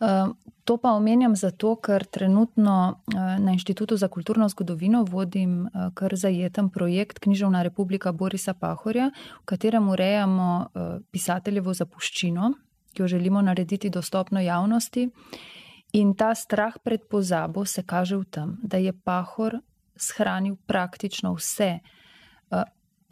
Uh, 0.00 0.34
to 0.64 0.76
pa 0.76 0.92
omenjam 0.96 1.36
zato, 1.36 1.74
ker 1.76 2.04
trenutno 2.04 2.76
uh, 2.94 3.14
na 3.38 3.52
Inštitutu 3.52 3.96
za 3.96 4.08
kulturno 4.08 4.48
zgodovino 4.48 5.04
vodim 5.04 5.66
uh, 5.66 5.90
kar 5.94 6.16
zajeten 6.16 6.70
projekt 6.70 7.18
Književna 7.18 7.62
republika 7.62 8.12
Borisa 8.12 8.54
Pahorja, 8.54 9.10
v 9.42 9.44
katerem 9.44 9.88
urejamo 9.88 10.66
uh, 10.74 10.82
pisateljevo 11.10 11.74
zapuščino, 11.74 12.52
ki 12.92 13.02
jo 13.02 13.08
želimo 13.08 13.42
narediti 13.42 13.90
dostopno 13.90 14.40
javnosti. 14.40 15.08
In 15.92 16.14
ta 16.14 16.34
strah 16.34 16.78
pred 16.84 17.04
pozabo 17.10 17.64
se 17.64 17.82
kaže 17.82 18.16
v 18.16 18.24
tem, 18.24 18.56
da 18.62 18.76
je 18.76 18.92
Pahor 18.92 19.58
shranil 19.96 20.56
praktično 20.66 21.34
vse. 21.34 21.78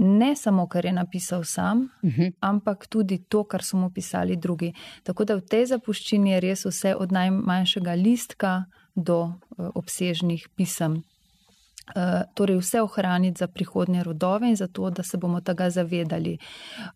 Uh, 0.01 0.07
ne 0.07 0.37
samo, 0.37 0.67
kar 0.69 0.85
je 0.85 0.93
napisal 0.93 1.45
sam, 1.45 1.79
uh 1.79 2.11
mhm. 2.11 2.21
-huh. 2.21 2.33
ampak 2.41 2.87
tudi 2.87 3.25
to, 3.29 3.45
kar 3.45 3.63
so 3.63 3.77
mu 3.77 3.91
pisali 3.91 4.37
drugi. 4.37 4.73
Tako 5.03 5.25
da 5.25 5.35
v 5.35 5.41
tej 5.41 5.67
zapuščini 5.67 6.31
je 6.31 6.41
res 6.41 6.65
vse 6.65 6.95
od 6.97 7.13
najmanjšega 7.13 7.93
listka 7.93 8.65
do 8.95 9.21
uh, 9.23 9.33
obsežnih 9.75 10.49
pisem. 10.57 10.93
Uh, 10.93 12.23
torej, 12.35 12.57
vse 12.57 12.83
ohraniti 12.83 13.39
za 13.39 13.47
prihodnje 13.47 14.03
rodove 14.03 14.49
in 14.49 14.57
za 14.57 14.69
to, 14.69 14.91
da 14.91 15.03
se 15.03 15.19
bomo 15.19 15.41
tega 15.41 15.71
zavedali. 15.71 16.39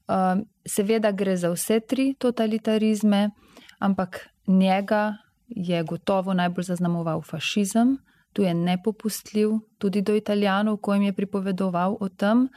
Uh, 0.08 0.42
seveda 0.66 1.12
gre 1.12 1.36
za 1.36 1.50
vse 1.50 1.80
tri 1.80 2.14
totalitarizme, 2.18 3.30
ampak 3.78 4.28
njega 4.46 5.16
je 5.48 5.82
gotovo 5.82 6.34
najbolj 6.34 6.64
zaznamoval 6.64 7.22
fašizem, 7.22 7.98
tu 8.34 8.42
je 8.42 8.54
nepopustljiv 8.54 9.50
tudi 9.78 10.02
do 10.02 10.14
italijanov, 10.14 10.76
ko 10.76 10.94
jim 10.94 11.02
je 11.02 11.12
pripovedoval 11.12 11.96
o 12.00 12.08
tem 12.08 12.48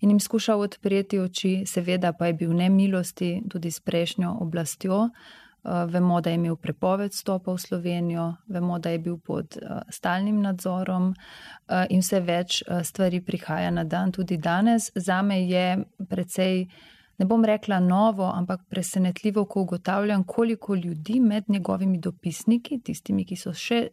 in 0.00 0.10
jim 0.10 0.20
skušal 0.20 0.60
odpreti 0.60 1.18
oči, 1.18 1.64
seveda 1.66 2.12
pa 2.12 2.26
je 2.26 2.32
bil 2.32 2.52
nemilosti 2.54 3.42
tudi 3.50 3.70
s 3.70 3.80
prejšnjo 3.80 4.36
oblastjo. 4.40 5.08
Uh, 5.64 5.90
vemo, 5.90 6.20
da 6.20 6.30
je 6.30 6.36
imel 6.36 6.56
prepoved 6.56 7.14
stopa 7.14 7.52
v 7.52 7.58
Slovenijo, 7.58 8.34
vemo, 8.46 8.78
da 8.78 8.90
je 8.90 8.98
bil 8.98 9.16
pod 9.16 9.56
uh, 9.56 9.80
stalnim 9.88 10.42
nadzorom 10.42 11.08
uh, 11.08 11.86
in 11.88 12.04
vse 12.04 12.20
več 12.20 12.62
stvari 12.84 13.22
prihaja 13.24 13.70
na 13.70 13.84
dan 13.84 14.12
tudi 14.12 14.36
danes. 14.36 14.90
Zame 14.94 15.40
je 15.48 15.78
precej, 16.08 16.66
ne 17.18 17.26
bom 17.26 17.44
rekla 17.44 17.80
novo, 17.80 18.28
ampak 18.28 18.68
presenetljivo, 18.68 19.44
ko 19.44 19.62
ugotavljam, 19.64 20.24
koliko 20.24 20.74
ljudi 20.74 21.20
med 21.20 21.44
njegovimi 21.48 21.98
dopisniki, 21.98 22.82
tistimi, 22.84 23.24
ki 23.24 23.36
so 23.36 23.56
še 23.56 23.86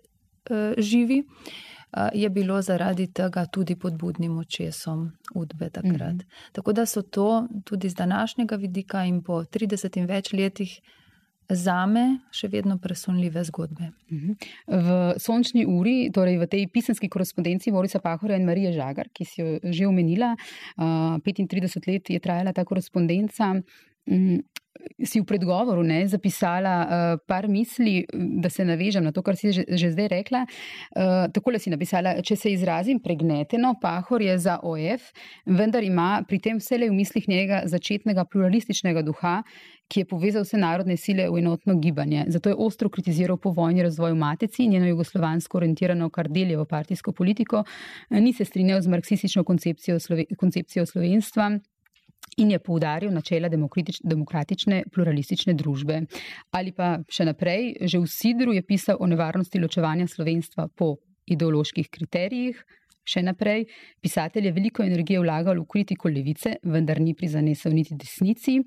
živi, 0.78 1.24
uh, 1.24 1.72
je 2.14 2.30
bilo 2.30 2.62
zaradi 2.62 3.08
tega 3.14 3.46
tudi 3.46 3.76
pod 3.76 3.98
budnim 3.98 4.38
očesom 4.38 5.12
udbe 5.36 5.70
takrat. 5.70 6.14
Mm 6.14 6.20
-hmm. 6.20 6.52
Tako 6.52 6.74
da 6.74 6.86
so 6.86 7.02
to 7.02 7.48
tudi 7.64 7.90
z 7.90 7.96
današnjega 7.96 8.56
vidika 8.56 9.04
in 9.06 9.24
po 9.24 9.34
30 9.44 9.98
in 9.98 10.06
več 10.06 10.34
letih. 10.34 10.80
Za 11.50 11.86
me 11.86 12.20
še 12.32 12.48
vedno 12.48 12.78
presunljive 12.78 13.44
zgodbe. 13.44 13.92
Mhm. 14.12 14.32
V 14.68 15.14
sončni 15.20 15.66
uri, 15.66 16.12
torej 16.14 16.38
v 16.38 16.48
tej 16.48 16.68
pisanski 16.68 17.10
korespondenci 17.10 17.72
Borisa 17.72 18.00
Pahora 18.00 18.36
in 18.36 18.46
Marije 18.46 18.74
Žagar, 18.74 19.10
ki 19.14 19.26
si 19.26 19.42
jo 19.42 19.60
že 19.64 19.88
omenila, 19.88 20.36
35 20.78 21.88
let 21.88 22.10
je 22.10 22.20
trajala 22.20 22.54
ta 22.54 22.64
korespondenca. 22.66 23.62
Mm, 24.10 24.40
si 25.04 25.22
v 25.22 25.26
predgovoru 25.26 25.84
ne, 25.84 26.06
zapisala 26.08 26.76
uh, 26.82 27.20
par 27.28 27.48
misli, 27.48 28.06
da 28.14 28.50
se 28.50 28.66
navežem 28.66 29.04
na 29.04 29.12
to, 29.12 29.22
kar 29.22 29.36
si 29.38 29.52
že, 29.52 29.66
že 29.68 29.92
zdaj 29.94 30.08
rekla. 30.08 30.46
Uh, 30.96 31.28
takole 31.34 31.60
si 31.60 31.74
napisala, 31.74 32.18
če 32.22 32.36
se 32.36 32.54
izrazim 32.54 33.02
pregneteno, 33.02 33.76
Pahor 33.82 34.22
je 34.22 34.38
za 34.38 34.60
OF, 34.64 35.12
vendar 35.46 35.84
ima 35.84 36.24
pri 36.28 36.40
tem 36.40 36.62
vse 36.62 36.82
le 36.82 36.90
v 36.90 36.98
mislih 36.98 37.28
njega 37.30 37.64
začetnega 37.70 38.26
pluralističnega 38.26 39.04
duha, 39.06 39.42
ki 39.92 40.04
je 40.04 40.08
povezal 40.08 40.46
vse 40.46 40.58
narodne 40.62 40.96
sile 40.98 41.28
v 41.30 41.42
enotno 41.42 41.76
gibanje. 41.82 42.26
Zato 42.32 42.50
je 42.50 42.56
ostro 42.56 42.90
kritiziral 42.90 43.38
po 43.38 43.52
vojni 43.52 43.84
razvoj 43.84 44.16
v 44.16 44.22
Matici 44.22 44.70
njeno 44.72 44.88
jugoslovansko 44.88 45.58
orientirano 45.58 46.10
kardeljevo 46.10 46.66
partijsko 46.66 47.12
politiko, 47.12 47.66
ni 48.10 48.34
se 48.34 48.46
strinjal 48.46 48.82
z 48.82 48.88
marksistično 48.88 49.44
koncepcijo, 49.44 50.00
slove, 50.00 50.26
koncepcijo 50.40 50.86
slovenstva 50.86 51.52
in 52.38 52.52
je 52.52 52.60
poudaril 52.60 53.12
načela 53.12 53.50
demokratične 53.50 54.84
pluralistične 54.94 55.54
družbe. 55.54 56.02
Ali 56.56 56.72
pa 56.72 56.98
še 57.10 57.28
naprej, 57.28 57.76
že 57.82 58.00
v 58.00 58.08
Sidru 58.08 58.56
je 58.56 58.64
pisal 58.64 59.00
o 59.00 59.08
nevarnosti 59.08 59.60
ločevanja 59.60 60.08
slovenstva 60.08 60.70
po 60.76 60.96
ideoloških 61.28 61.90
kriterijih. 61.92 62.62
Še 63.04 63.24
naprej, 63.26 63.66
pisatelj 64.02 64.48
je 64.48 64.56
veliko 64.56 64.84
energije 64.86 65.20
vlagal 65.20 65.60
v 65.60 65.68
kritiko 65.68 66.10
levice, 66.10 66.60
vendar 66.64 67.02
ni 67.02 67.16
prizanesel 67.18 67.74
niti 67.74 67.98
desnici. 67.98 68.60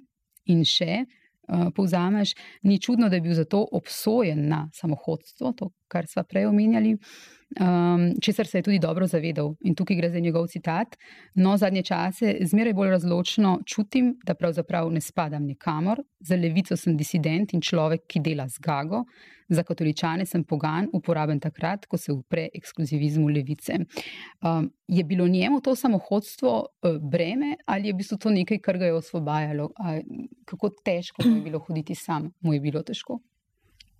In 0.52 0.64
še, 0.68 1.04
uh, 1.48 1.68
povzameš, 1.74 2.34
ni 2.62 2.80
čudno, 2.80 3.08
da 3.08 3.16
je 3.16 3.24
bil 3.24 3.34
zato 3.34 3.66
obsojen 3.72 4.48
na 4.48 4.68
samohodstvo, 4.74 5.52
to, 5.52 5.70
kar 5.88 6.06
smo 6.06 6.22
prej 6.28 6.46
omenjali 6.46 6.96
um, 7.60 8.14
česar 8.20 8.46
se 8.46 8.58
je 8.58 8.62
tudi 8.62 8.78
dobro 8.78 9.06
zavedal. 9.06 9.54
In 9.60 9.74
tukaj 9.74 9.96
gre 9.96 10.10
za 10.10 10.18
njegov 10.18 10.46
citat. 10.46 10.96
No, 11.34 11.56
zadnje 11.56 11.82
čase 11.82 12.36
zmeraj 12.40 12.72
bolj 12.72 12.90
razločno 12.90 13.60
čutim, 13.66 14.16
da 14.24 14.34
pravzaprav 14.34 14.90
ne 14.90 15.00
spadam 15.00 15.44
nikamor. 15.44 16.02
Za 16.20 16.36
levico 16.36 16.76
sem 16.76 16.96
disident 16.96 17.54
in 17.54 17.60
človek, 17.60 18.06
ki 18.08 18.20
dela 18.20 18.48
z 18.48 18.58
gago. 18.60 19.04
Za 19.54 19.62
katoličane 19.62 20.26
sem 20.26 20.44
pogan, 20.44 20.88
uporaben 20.92 21.40
takrat, 21.40 21.86
ko 21.86 21.98
se 22.00 22.12
upre 22.12 22.48
ekskluzivizmu 22.54 23.28
levice. 23.28 23.78
Um, 24.42 24.70
je 24.88 25.04
bilo 25.04 25.28
njemu 25.28 25.60
to 25.60 25.76
samohodstvo 25.76 26.54
uh, 26.60 26.96
breme 27.10 27.56
ali 27.66 27.88
je 27.88 27.92
v 27.92 27.96
bistvu 27.96 28.18
to 28.18 28.30
nekaj, 28.30 28.58
kar 28.58 28.78
ga 28.78 28.90
je 28.90 28.94
osvobajalo? 28.94 29.64
Uh, 29.64 30.00
kako 30.44 30.70
težko 30.84 31.22
mu 31.28 31.36
je 31.36 31.42
bilo 31.42 31.58
hoditi 31.58 31.94
sam? 31.94 32.32
Mu 32.40 32.54
je 32.54 32.60
bilo 32.60 32.82
težko? 32.82 33.20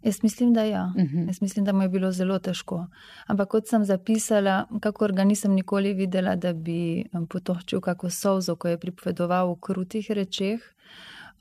Jaz 0.05 0.23
mislim, 0.23 0.53
da 0.55 0.63
ja. 0.63 0.93
Uh 0.97 1.03
mhm. 1.03 1.17
-huh. 1.17 1.27
Jaz 1.27 1.43
mislim, 1.43 1.65
da 1.65 1.73
mu 1.73 1.83
je 1.83 1.89
bilo 1.89 2.13
zelo 2.13 2.39
težko. 2.39 2.87
Ampak 3.27 3.49
kot 3.49 3.69
sem 3.69 3.85
zapisala, 3.85 4.67
kakor 4.81 5.13
ga 5.13 5.25
nisem 5.25 5.53
nikoli 5.53 5.93
videla, 5.93 6.37
da 6.37 6.53
bi 6.53 7.05
um, 7.13 7.27
potočil 7.27 7.81
kako 7.81 8.11
solzo, 8.11 8.57
ko 8.57 8.69
je 8.69 8.79
pripovedoval 8.79 9.51
o 9.51 9.57
krutih 9.57 10.11
rečeh. 10.11 10.61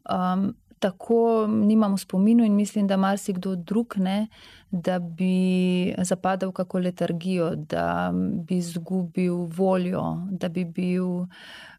Um, 0.03 0.55
tako 0.83 1.47
nimam 1.47 1.95
v 1.95 2.01
spominu 2.03 2.45
in 2.45 2.55
mislim, 2.55 2.87
da 2.87 2.97
marsikdo 2.99 3.55
drug 3.55 3.97
ne, 3.97 4.27
da 4.71 4.99
bi 4.99 5.93
zapadal 6.03 6.51
v 6.51 6.57
kako 6.59 6.79
letargijo, 6.83 7.53
da 7.55 8.11
bi 8.13 8.57
izgubil 8.57 9.45
voljo, 9.57 10.03
da 10.31 10.49
bi 10.49 10.65
bil. 10.65 11.25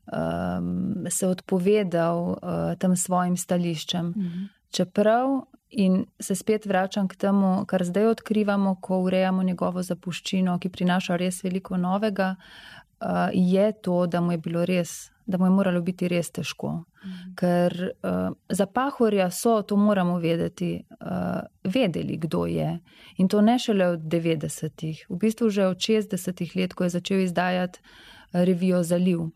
Um, 0.04 1.06
se 1.08 1.24
odpovedal 1.26 2.18
uh, 2.20 2.74
tem 2.76 2.92
svojim 2.96 3.38
stališčem. 3.40 4.10
Mhm. 4.12 4.42
Čeprav 4.70 5.30
In 5.76 6.04
se 6.20 6.34
spet 6.34 6.66
vračam 6.66 7.08
k 7.08 7.16
temu, 7.16 7.64
kar 7.66 7.84
zdaj 7.84 8.06
odkrivamo, 8.06 8.76
ko 8.80 9.00
urejamo 9.02 9.42
njegovo 9.42 9.82
zapuščino, 9.82 10.58
ki 10.58 10.70
prinaša 10.70 11.16
res 11.18 11.40
veliko 11.42 11.76
novega, 11.76 12.34
uh, 12.36 13.28
je 13.32 13.72
to, 13.82 14.04
da 14.06 14.20
mu 14.20 14.32
je 14.32 14.38
bilo 14.38 14.62
res, 14.64 15.10
da 15.26 15.38
mu 15.38 15.46
je 15.46 15.50
moralo 15.50 15.80
biti 15.80 16.08
res 16.08 16.30
težko. 16.30 16.84
Mhm. 17.04 17.34
Ker 17.36 17.90
uh, 17.90 18.32
za 18.48 18.66
pahorja 18.66 19.30
so, 19.30 19.62
to 19.62 19.76
moramo 19.76 20.18
vedeti, 20.18 20.84
uh, 21.00 21.40
vedeli, 21.64 22.16
kdo 22.16 22.46
je. 22.46 22.78
In 23.16 23.28
to 23.28 23.40
ne 23.40 23.58
šele 23.58 23.86
od 23.96 24.00
90-ih, 24.00 25.06
v 25.08 25.16
bistvu 25.16 25.50
že 25.50 25.66
od 25.66 25.78
60-ih 25.78 26.56
let, 26.56 26.74
ko 26.74 26.84
je 26.84 26.90
začel 26.90 27.24
izdajati 27.24 27.80
revijo 28.34 28.82
Zaliv. 28.82 29.30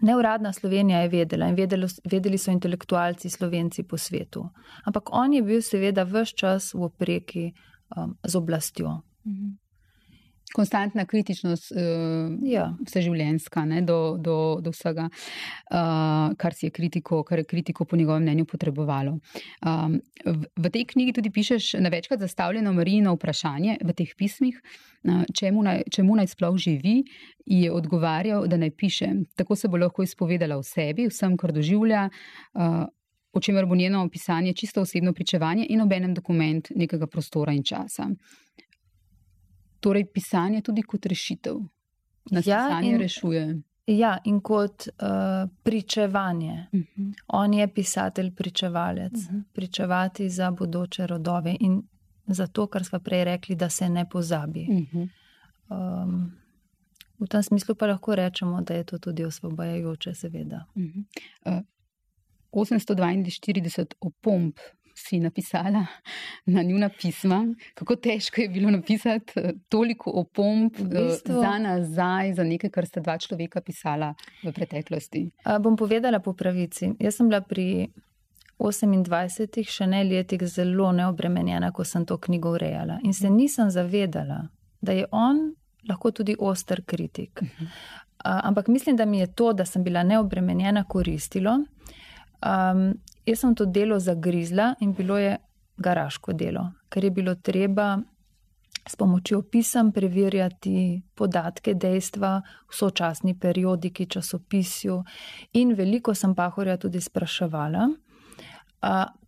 Neuradna 0.00 0.52
Slovenija 0.52 0.98
je 0.98 1.08
vedela 1.08 1.48
in 1.48 1.54
vedeli, 1.54 1.86
vedeli 2.10 2.38
so 2.38 2.50
intelektualci 2.50 3.30
slovenci 3.30 3.82
po 3.82 3.98
svetu. 3.98 4.48
Ampak 4.84 5.12
on 5.12 5.32
je 5.32 5.42
bil 5.42 5.62
seveda 5.62 6.04
vse 6.04 6.36
čas 6.36 6.74
v 6.74 6.82
opreki 6.82 7.52
um, 7.96 8.16
z 8.24 8.36
oblastjo. 8.36 9.00
Mhm. 9.26 9.61
Konstantna 10.52 11.04
kritičnost, 11.08 11.72
uh, 11.72 11.78
ja. 12.42 12.74
vseživljenjska 12.86 13.64
do, 13.82 14.16
do, 14.18 14.36
do 14.60 14.70
vsega, 14.70 15.08
uh, 15.08 16.34
kar, 16.36 16.54
je 16.60 16.70
kritiko, 16.70 17.22
kar 17.24 17.38
je 17.38 17.44
kritiko 17.44 17.84
po 17.84 17.96
njegovem 17.96 18.22
mnenju 18.22 18.44
potrebovalo. 18.44 19.18
Um, 19.66 20.00
v, 20.24 20.44
v 20.56 20.70
tej 20.70 20.84
knjigi 20.84 21.12
tudi 21.12 21.30
pišeš 21.30 21.72
na 21.80 21.88
večkrat 21.88 22.20
zastavljeno 22.20 22.72
Marijino 22.72 23.14
vprašanje 23.14 23.78
v 23.84 23.92
teh 23.96 24.14
pismih, 24.18 24.60
uh, 24.60 25.22
čemu, 25.34 25.62
naj, 25.62 25.82
čemu 25.90 26.16
naj 26.16 26.32
sploh 26.36 26.56
živi, 26.56 27.02
je 27.46 27.72
odgovarjal, 27.72 28.46
da 28.46 28.56
naj 28.56 28.70
piše. 28.76 29.08
Tako 29.36 29.56
se 29.56 29.68
bo 29.68 29.80
lahko 29.80 30.02
izpovedala 30.02 30.56
o 30.56 30.62
sebi, 30.62 31.08
vsem, 31.08 31.36
kar 31.36 31.52
doživlja. 31.52 32.08
Uh, 32.54 32.84
O 33.32 33.40
čemer 33.40 33.64
bo 33.66 33.74
njeno 33.74 34.08
pisanje 34.12 34.52
čisto 34.52 34.82
osebno 34.82 35.12
pričevanje 35.12 35.66
in 35.70 35.80
obenem 35.80 36.14
dokument 36.14 36.68
nekega 36.76 37.06
prostora 37.06 37.52
in 37.52 37.62
časa. 37.64 38.10
Torej 39.82 40.04
pisanje 40.06 40.62
tudi 40.62 40.82
kot 40.84 41.06
rešitev. 41.06 41.58
Nas 42.30 42.46
Ja, 42.46 42.56
pisanje 42.60 42.90
in- 42.90 42.98
rešuje. 42.98 43.44
Ja, 43.88 44.18
in 44.24 44.40
kot 44.40 44.88
uh, 44.88 45.08
pričevanje. 45.62 46.66
Mhm. 46.72 47.08
On 47.28 47.54
je 47.54 47.66
pisatelj, 47.70 48.30
pričevalec, 48.32 49.12
Mhm. 49.20 49.38
pričevati 49.52 50.28
za 50.30 50.50
bodoče 50.52 51.06
rodove 51.06 51.56
in 51.60 51.82
za 52.28 52.46
to, 52.48 52.66
kar 52.68 52.84
smo 52.84 52.98
prej 53.00 53.24
rekli, 53.26 53.56
da 53.56 53.68
se 53.70 53.88
ne 53.90 54.04
pozabi. 54.06 54.66
Mhm. 54.70 55.02
Um, 55.68 56.32
v 57.18 57.26
tem 57.26 57.42
smislu 57.42 57.74
pa 57.74 57.86
lahko 57.86 58.14
rečemo, 58.14 58.60
da 58.62 58.74
je 58.74 58.84
to 58.84 58.98
tudi 59.00 59.24
osvobajajoče, 59.24 60.14
seveda. 60.14 60.64
Mhm. 60.76 61.00
Uh, 61.44 61.60
842 62.52 63.60
opomb 64.00 64.52
si 64.94 65.20
napisala 65.20 65.86
na 66.46 66.62
njuna 66.62 66.88
pisma. 66.88 67.54
Kako 67.74 67.96
težko 67.96 68.40
je 68.40 68.48
bilo 68.48 68.70
napisati 68.70 69.32
eh, 69.36 69.52
toliko 69.68 70.10
opomb 70.10 70.72
V 70.78 70.84
v 70.84 70.88
bistvu- 70.88 71.40
za 71.40 71.58
nazaj, 71.58 72.34
za 72.34 72.44
nekaj, 72.44 72.70
kar 72.70 72.86
sta 72.86 73.00
dva 73.00 73.18
človeka 73.18 73.60
pisala 73.60 74.14
v 74.44 74.52
preteklosti. 74.52 75.30
Uh, 75.46 75.58
bom 75.58 75.76
povedala 75.76 76.18
po 76.20 76.32
pravici. 76.32 76.92
Jaz 76.98 77.16
sem 77.16 77.28
bila 77.28 77.40
pri 77.40 77.88
28, 78.58 79.64
še 79.66 79.86
ne 79.86 80.04
letih, 80.04 80.42
zelo 80.46 80.92
neobremenjena, 80.92 81.72
ko 81.72 81.84
sem 81.84 82.06
to 82.06 82.18
knjigo 82.18 82.54
urejala. 82.54 83.00
In 83.02 83.14
se 83.14 83.30
nisem 83.30 83.70
zavedala, 83.70 84.48
da 84.80 84.92
je 84.92 85.06
on 85.10 85.54
lahko 85.88 86.10
tudi 86.10 86.36
oster 86.38 86.84
kritik. 86.86 87.42
Uh, 87.42 87.68
ampak 88.22 88.68
mislim, 88.68 88.96
da 88.96 89.04
mi 89.04 89.18
je 89.18 89.26
to, 89.34 89.52
da 89.52 89.64
sem 89.64 89.84
bila 89.84 90.02
neobremenjena, 90.02 90.84
koristilo. 90.84 91.64
Um, 92.42 92.92
jaz 93.26 93.38
sem 93.38 93.54
to 93.54 93.66
delo 93.66 93.98
zagrizla 93.98 94.74
in 94.80 94.92
bilo 94.92 95.18
je 95.18 95.36
garaško 95.76 96.32
delo, 96.32 96.72
ker 96.88 97.04
je 97.04 97.10
bilo 97.10 97.34
treba 97.34 97.98
s 98.88 98.96
pomočjo 98.96 99.42
pisem 99.42 99.92
preverjati 99.92 101.02
podatke, 101.14 101.74
dejstva 101.74 102.42
v 102.42 102.74
sočasni 102.74 103.38
periodiki, 103.38 104.06
časopisju 104.06 105.02
in 105.52 105.74
veliko 105.74 106.14
sem 106.14 106.34
Pahorja 106.34 106.76
tudi 106.76 107.00
spraševala. 107.00 107.88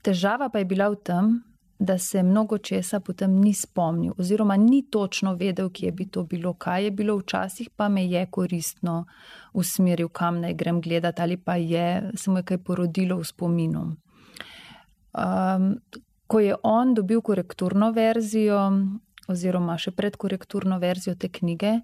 Težava 0.03 0.49
pa 0.51 0.59
je 0.59 0.65
bila 0.65 0.89
v 0.91 0.97
tem, 1.07 1.31
da 1.79 1.99
se 1.99 2.23
mnogo 2.23 2.59
česa 2.59 3.01
potem 3.01 3.41
ni 3.41 3.55
spomnil, 3.55 4.13
oziroma 4.19 4.57
ni 4.57 4.83
točno 4.91 5.35
vedel, 5.35 5.71
kje 5.71 5.93
bi 5.93 6.07
to 6.07 6.23
bilo, 6.23 6.55
kaj 6.55 6.85
je 6.85 6.91
bilo 6.91 7.17
včasih, 7.19 7.71
pa 7.77 7.89
me 7.89 8.07
je 8.07 8.27
koristno 8.31 9.05
usmeril, 9.53 10.09
kam 10.09 10.41
naj 10.41 10.55
grem 10.55 10.81
gledati, 10.81 11.23
ali 11.23 11.37
pa 11.37 11.57
je 11.57 12.11
se 12.15 12.31
mu 12.31 12.39
je 12.39 12.43
kaj 12.43 12.59
porodilo 12.59 13.19
v 13.19 13.25
spominu. 13.25 13.97
Um, 15.15 15.75
ko 16.27 16.41
je 16.41 16.55
on 16.63 16.95
dobil 16.95 17.21
korekturno 17.21 17.91
verzijo, 17.91 18.71
oziroma 19.29 19.77
še 19.79 19.91
predkorekturno 19.97 20.79
verzijo 20.79 21.15
te 21.15 21.29
knjige, 21.29 21.79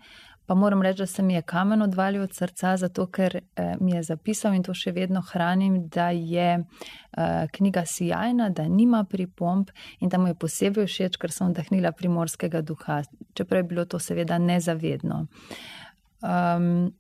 pa 0.51 0.55
moram 0.55 0.83
reči, 0.83 0.99
da 0.99 1.07
se 1.07 1.23
mi 1.23 1.35
je 1.35 1.43
kamen 1.43 1.83
odvalil 1.83 2.23
od 2.23 2.33
srca, 2.35 2.77
zato 2.77 3.05
ker 3.07 3.37
eh, 3.37 3.75
mi 3.81 3.93
je 3.93 4.03
zapisal 4.03 4.55
in 4.55 4.65
to 4.67 4.75
še 4.75 4.91
vedno 4.91 5.21
hranim, 5.23 5.77
da 5.95 6.09
je 6.11 6.57
eh, 6.59 7.47
knjiga 7.55 7.85
sjajna, 7.87 8.49
da 8.51 8.65
nima 8.69 9.05
pripomb 9.07 9.71
in 10.01 10.11
da 10.11 10.19
mu 10.19 10.27
je 10.27 10.35
posebej 10.35 10.89
všeč, 10.91 11.21
ker 11.23 11.31
sem 11.31 11.53
vdahnila 11.53 11.93
primorskega 11.95 12.65
duha, 12.67 12.99
čeprav 13.39 13.63
je 13.63 13.69
bilo 13.71 13.85
to 13.87 14.03
seveda 14.03 14.41
nezavedno. 14.43 15.21
Um, 16.19 16.91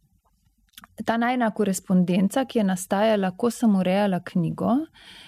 Ta 1.02 1.16
najna 1.16 1.50
korespondenca, 1.50 2.44
ki 2.44 2.58
je 2.58 2.64
nastajala, 2.64 3.30
ko 3.30 3.50
sem 3.50 3.76
urejala 3.76 4.20
knjigo, 4.20 4.70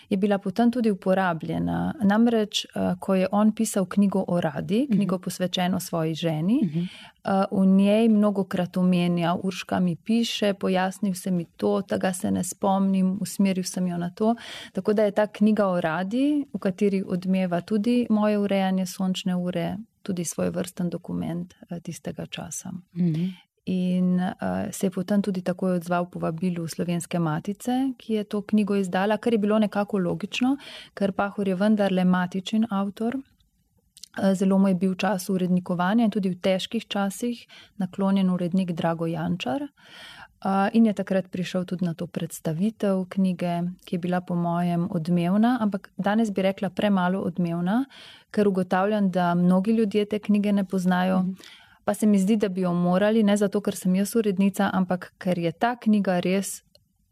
je 0.08 0.16
bila 0.16 0.38
potem 0.38 0.70
tudi 0.70 0.90
uporabljena. 0.90 1.76
Namreč, 2.02 2.64
eh, 2.66 2.68
ko 2.98 3.14
je 3.14 3.28
on 3.32 3.52
pisal 3.52 3.86
knjigo 3.86 4.24
o 4.28 4.40
radi, 4.40 4.86
knjigo 4.88 5.18
posvečeno 5.18 5.80
svoji 5.80 6.14
ženi, 6.14 6.60
Mhm. 6.64 6.78
eh, 6.78 7.30
v 7.52 7.66
njej 7.66 8.08
mnogo 8.08 8.44
krat 8.44 8.76
omenja, 8.76 9.34
Urška 9.36 9.80
mi 9.80 9.96
piše, 9.96 10.54
pojasnil 10.54 11.14
se 11.14 11.30
mi 11.30 11.44
to, 11.46 11.82
tega 11.82 12.12
se 12.12 12.30
ne 12.30 12.44
spomnim, 12.44 13.18
usmeril 13.20 13.64
sem 13.64 13.86
jo 13.86 13.98
na 13.98 14.10
to. 14.10 14.34
Tako 14.72 14.92
da 14.92 15.04
je 15.04 15.10
ta 15.12 15.26
knjiga 15.26 15.66
o 15.66 15.80
radi, 15.80 16.46
v 16.52 16.58
kateri 16.58 17.02
odmeva 17.04 17.60
tudi 17.60 18.06
moje 18.10 18.38
urejanje 18.38 18.86
sončne 18.86 19.36
ure, 19.36 19.76
tudi 20.02 20.24
svoj 20.24 20.50
vrsten 20.50 20.90
dokument 20.90 21.54
eh, 21.70 21.80
tistega 21.80 22.26
časa. 22.26 22.70
Mhm. 22.94 23.24
In 23.64 24.20
uh, 24.20 24.70
se 24.70 24.86
je 24.86 24.90
potem 24.90 25.22
tudi 25.22 25.42
takoj 25.42 25.76
odzval 25.76 26.08
povabilu 26.10 26.68
Slovenske 26.68 27.18
matice, 27.18 27.92
ki 27.98 28.14
je 28.14 28.24
to 28.24 28.42
knjigo 28.42 28.74
izdala, 28.74 29.16
kar 29.16 29.32
je 29.32 29.38
bilo 29.38 29.58
nekako 29.58 29.98
logično, 29.98 30.56
ker 30.94 31.12
Pahor 31.12 31.48
je 31.48 31.54
vendarle 31.54 32.04
matičen 32.04 32.66
avtor. 32.70 33.16
Eh, 34.18 34.34
Zelo 34.34 34.58
mu 34.58 34.68
je 34.68 34.74
bil 34.74 34.94
čas 34.94 35.28
urednikovanja 35.30 36.04
in 36.04 36.10
tudi 36.10 36.28
v 36.28 36.40
težkih 36.40 36.84
časih 36.88 37.46
naklonjen 37.78 38.30
urednik 38.30 38.72
Drago 38.72 39.06
Jančar. 39.06 39.62
Uh, 39.62 40.68
In 40.74 40.86
je 40.86 40.92
takrat 40.92 41.30
prišel 41.30 41.64
tudi 41.64 41.84
na 41.86 41.94
to 41.94 42.06
predstavitev 42.06 43.04
knjige, 43.08 43.62
ki 43.86 43.94
je 43.94 43.98
bila 43.98 44.20
po 44.20 44.34
mojem 44.34 44.88
odmevna, 44.90 45.58
ampak 45.60 45.90
danes 45.96 46.32
bi 46.34 46.42
rekla 46.42 46.70
premalo 46.70 47.20
odmevna, 47.22 47.84
ker 48.30 48.48
ugotavljam, 48.48 49.10
da 49.10 49.34
mnogi 49.34 49.70
ljudje 49.70 50.04
te 50.04 50.18
knjige 50.18 50.52
ne 50.52 50.64
poznajo. 50.64 51.22
Mhm. 51.22 51.61
Pa 51.84 51.94
se 51.94 52.06
mi 52.06 52.18
zdi, 52.18 52.36
da 52.36 52.48
bi 52.48 52.60
jo 52.60 52.72
morali, 52.72 53.22
ne 53.22 53.36
zato, 53.36 53.60
ker 53.60 53.76
sem 53.76 53.94
jaz 53.94 54.16
urednica, 54.16 54.70
ampak 54.72 55.12
ker 55.18 55.38
je 55.38 55.52
ta 55.52 55.76
knjiga 55.76 56.20
res 56.20 56.62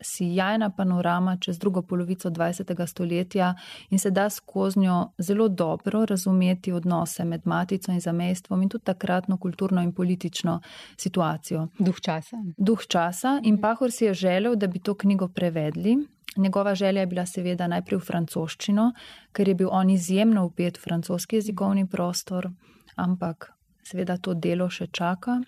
sijajna 0.00 0.70
panorama 0.70 1.37
čez 1.37 1.59
drugo 1.59 1.83
polovico 1.83 2.30
20. 2.30 2.87
stoletja 2.87 3.54
in 3.90 3.98
se 3.98 4.11
da 4.11 4.30
skozi 4.30 4.80
njo 4.80 5.12
zelo 5.18 5.48
dobro 5.48 6.04
razumeti 6.04 6.72
odnose 6.72 7.24
med 7.24 7.40
matico 7.44 7.92
in 7.92 8.00
zamejstvom 8.00 8.62
in 8.62 8.68
tudi 8.68 8.85
takratno 8.85 9.37
kulturno 9.37 9.83
in 9.83 9.92
politično 9.92 10.61
situacijo. 10.96 11.68
Duh 11.78 12.00
časa. 12.00 12.37
Duh 12.56 12.87
časa 12.87 13.40
in 13.42 13.61
Pahor 13.61 13.90
si 13.90 14.04
je 14.04 14.14
želel, 14.14 14.56
da 14.56 14.66
bi 14.66 14.78
to 14.78 14.94
knjigo 14.94 15.28
prevedli. 15.28 15.98
Njegova 16.37 16.74
želja 16.74 17.00
je 17.00 17.06
bila 17.06 17.26
seveda 17.26 17.66
najprej 17.66 17.98
v 17.98 18.04
francoščino, 18.04 18.92
ker 19.33 19.48
je 19.48 19.54
bil 19.54 19.68
on 19.72 19.90
izjemno 19.90 20.44
upet 20.46 20.78
v 20.78 20.80
francoski 20.80 21.37
jezikovni 21.37 21.87
prostor, 21.87 22.50
ampak 22.96 23.52
seveda 23.90 24.16
to 24.18 24.35
delo 24.37 24.70
še 24.70 24.87
čaka. 24.88 25.40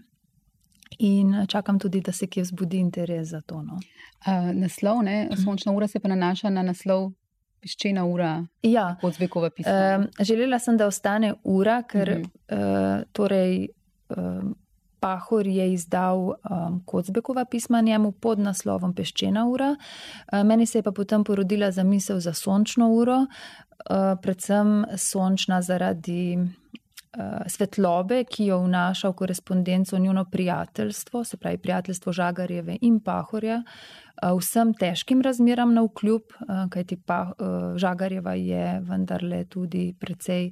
In 0.98 1.46
čakam 1.46 1.78
tudi, 1.78 2.00
da 2.00 2.12
se 2.12 2.26
kje 2.26 2.42
vzbudi 2.42 2.76
interes 2.78 3.28
za 3.28 3.40
to. 3.40 3.62
No. 3.62 3.78
Uh, 4.20 4.52
naslov, 4.54 5.02
ne? 5.02 5.14
sončna 5.36 5.72
ura 5.72 5.88
se 5.88 5.98
pa 5.98 6.08
nanaša 6.08 6.50
na 6.50 6.62
naslov 6.62 7.12
peščena 7.60 8.04
ura, 8.04 8.32
Ja, 8.62 8.96
podzvekova 9.00 9.50
pisma. 9.50 9.72
um, 9.96 10.06
želela 10.20 10.58
sem, 10.58 10.76
da 10.76 10.86
ostane 10.86 11.34
ura, 11.44 11.82
ker 11.82 12.10
Mhm. 12.10 12.26
uh, 12.50 13.02
torej, 13.12 13.68
um, 14.10 14.54
Pahor 15.00 15.46
je 15.46 15.72
izdal 15.72 16.18
um, 16.18 16.82
Kocbekova 16.84 17.44
pisma 17.44 17.80
njemu 17.80 18.12
pod 18.12 18.38
naslovom 18.38 18.94
Peščena 18.94 19.46
ura. 19.46 19.76
Uh, 20.28 20.42
meni 20.42 20.66
se 20.66 20.78
je 20.78 20.82
pa 20.82 20.92
potem 20.92 21.24
porodila 21.24 21.70
zamisel 21.70 22.20
za 22.20 22.32
sončno 22.32 22.90
uro, 22.90 23.16
uh, 23.18 23.26
predvsem 24.22 24.68
sončna 24.96 25.62
zaradi 25.62 26.36
uh, 26.36 26.61
svetlobe, 27.46 28.22
ki 28.24 28.46
jo 28.46 28.58
vnaša 28.64 29.10
v 29.10 29.16
korespondenco 29.20 29.98
njuno 29.98 30.24
prijateljstvo, 30.24 31.24
se 31.24 31.36
pravi 31.36 31.58
prijateljstvo 31.58 32.12
Žagarjeve 32.12 32.78
in 32.80 33.00
Pahorja, 33.00 33.62
uh, 33.62 34.38
vsem 34.38 34.74
težkim 34.74 35.22
razmeram 35.22 35.74
na 35.74 35.82
vkljub, 35.82 36.22
uh, 36.40 36.64
kajti 36.70 36.96
pa, 36.96 37.32
Žagarjeva 37.76 38.34
je 38.34 38.80
vendarle 38.88 39.44
tudi 39.44 39.94
precej 40.00 40.50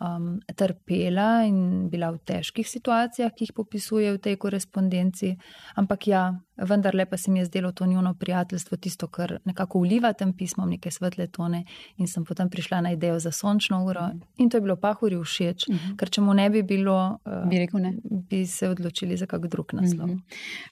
um, 0.00 0.40
trpela 0.56 1.44
in 1.46 1.88
bila 1.88 2.10
v 2.10 2.18
težkih 2.18 2.68
situacijah, 2.68 3.32
ki 3.32 3.44
jih 3.44 3.52
popisuje 3.52 4.12
v 4.12 4.18
tej 4.18 4.36
korespondenci. 4.36 5.36
Ampak 5.76 6.06
ja, 6.06 6.22
vendarle 6.58 7.06
pa 7.06 7.16
se 7.16 7.30
mi 7.30 7.38
je 7.38 7.44
zdelo 7.44 7.72
to 7.72 7.86
njuno 7.86 8.14
prijateljstvo 8.14 8.76
tisto, 8.76 9.06
kar 9.08 9.38
nekako 9.44 9.78
uliva 9.78 10.12
tem 10.12 10.32
pismom 10.32 10.70
neke 10.70 10.90
svetle 10.90 11.26
tone 11.26 11.64
in 11.96 12.06
sem 12.06 12.24
potem 12.24 12.50
prišla 12.50 12.80
na 12.80 12.92
idejo 12.92 13.18
za 13.18 13.30
sončno 13.30 13.84
uro 13.84 14.08
in 14.36 14.50
to 14.50 14.56
je 14.56 14.60
bilo 14.60 14.76
Pahorju 14.76 15.22
všeč, 15.22 15.68
Mhm. 15.68 15.96
ker 15.96 16.08
če 16.08 16.20
mu 16.20 16.34
ne 16.34 16.50
bi 16.50 16.62
bilo, 16.62 17.18
uh, 17.26 17.48
Bi 17.48 17.58
rekel 17.58 17.80
ne. 17.80 17.94
bi 18.02 18.46
se 18.46 18.68
odločili 18.68 19.16
za 19.16 19.26
kak 19.26 19.46
drug 19.46 19.72
naslov. 19.72 20.08
Mhm. 20.08 20.18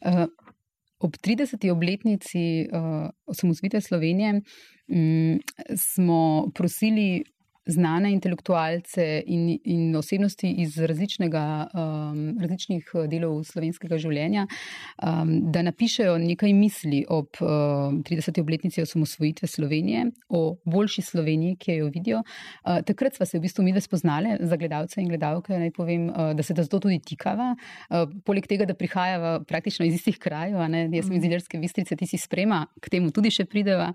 Uh, 0.05 0.27
ob 1.01 1.15
30. 1.17 1.71
obletnici 1.71 2.67
uh, 2.67 3.09
osamosvojitve 3.27 3.81
Slovenije 3.81 4.43
um, 4.89 5.39
smo 5.77 6.51
prosili 6.55 7.25
znane 7.69 8.13
intelektualce 8.13 9.23
in, 9.27 9.59
in 9.65 9.97
osebnosti 9.97 10.51
iz 10.63 10.79
različnega, 10.79 11.45
um, 11.75 12.23
različnih 12.41 12.91
delov 13.11 13.43
slovenskega 13.45 13.99
življenja, 14.01 14.47
um, 15.03 15.35
da 15.53 15.63
napišejo 15.67 16.17
nekaj 16.23 16.55
misli 16.57 17.05
ob 17.09 17.41
um, 17.41 18.01
30. 18.09 18.41
obletnici 18.41 18.83
osamosvojitve 18.83 19.49
Slovenije 19.49 20.07
o 20.29 20.57
boljši 20.65 21.03
Sloveniji, 21.03 21.57
ki 21.61 21.79
jo 21.83 21.91
vidijo. 21.95 22.23
Uh, 22.65 22.81
takrat 22.87 23.17
smo 23.17 23.27
se 23.27 23.39
v 23.39 23.45
bistvu 23.45 23.65
mi 23.65 23.73
dve 23.73 23.85
spoznali, 23.85 24.37
za 24.41 24.57
gledalce 24.57 25.01
in 25.03 25.09
gledalke, 25.09 25.59
naj 25.59 25.71
povem, 25.77 26.09
uh, 26.09 26.33
da 26.37 26.43
se 26.43 26.55
da 26.55 26.65
zato 26.65 26.81
tudi 26.81 26.99
tikava. 27.05 27.53
Uh, 27.91 28.09
poleg 28.25 28.49
tega, 28.49 28.67
da 28.69 28.75
prihajava 28.75 29.39
praktično 29.45 29.87
iz 29.87 29.95
istih 30.01 30.19
krajev, 30.19 30.59
ne, 30.71 30.87
jaz 30.93 31.09
sem 31.09 31.19
iz 31.19 31.29
Iljerske 31.29 31.61
Bistrice, 31.61 31.97
ti 31.97 32.07
si 32.07 32.19
sprema, 32.19 32.65
k 32.81 32.93
temu 32.97 33.13
tudi 33.15 33.33
še 33.35 33.45
prideva. 33.49 33.93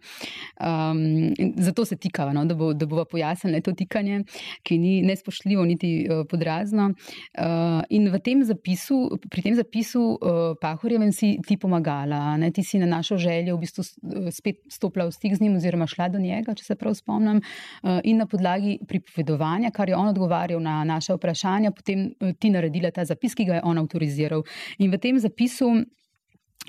Um, 0.62 1.34
zato 1.58 1.86
se 1.90 1.98
tikava, 1.98 2.34
no, 2.36 2.46
da, 2.46 2.58
bo, 2.58 2.72
da 2.78 2.88
bova 2.90 3.06
pojasnila 3.10 3.63
to 3.64 3.74
tikanje, 3.78 4.24
ki 4.64 4.78
ni 4.78 4.94
nespoštljivo 5.08 5.66
niti 5.66 5.92
uh, 6.06 6.24
podrazno. 6.30 6.92
Uh, 6.92 7.82
in 7.90 8.10
tem 8.24 8.44
zapisu, 8.44 9.18
pri 9.30 9.42
tem 9.42 9.56
zapisu 9.56 10.04
uh, 10.16 10.42
Pahorjevem 10.62 11.12
si 11.12 11.38
ti 11.48 11.58
pomagala, 11.58 12.38
ne? 12.38 12.52
ti 12.52 12.64
si 12.64 12.80
na 12.80 12.88
našo 12.90 13.18
željo 13.18 13.58
v 13.58 13.64
bistvu 13.66 13.84
spet 14.32 14.62
stopila 14.72 15.08
v 15.08 15.16
stik 15.16 15.36
z 15.36 15.42
njim 15.42 15.58
oziroma 15.60 15.88
šla 15.88 16.10
do 16.14 16.20
njega, 16.20 16.56
če 16.56 16.64
se 16.64 16.76
prav 16.80 16.96
spomnim, 16.98 17.42
uh, 17.42 18.00
in 18.04 18.22
na 18.22 18.28
podlagi 18.30 18.80
pripovedovanja, 18.88 19.72
kar 19.72 19.90
je 19.90 19.98
on 19.98 20.12
odgovarjal 20.14 20.62
na 20.64 20.84
naše 20.88 21.18
vprašanja, 21.18 21.74
potem 21.76 22.12
uh, 22.12 22.32
ti 22.40 22.54
naredila 22.54 22.92
ta 22.92 23.06
zapis, 23.06 23.36
ki 23.36 23.50
ga 23.50 23.60
je 23.60 23.66
on 23.68 23.82
avtoriziral. 23.82 24.46
In 24.80 24.92
v 24.92 25.02
tem 25.02 25.20
zapisu 25.20 25.74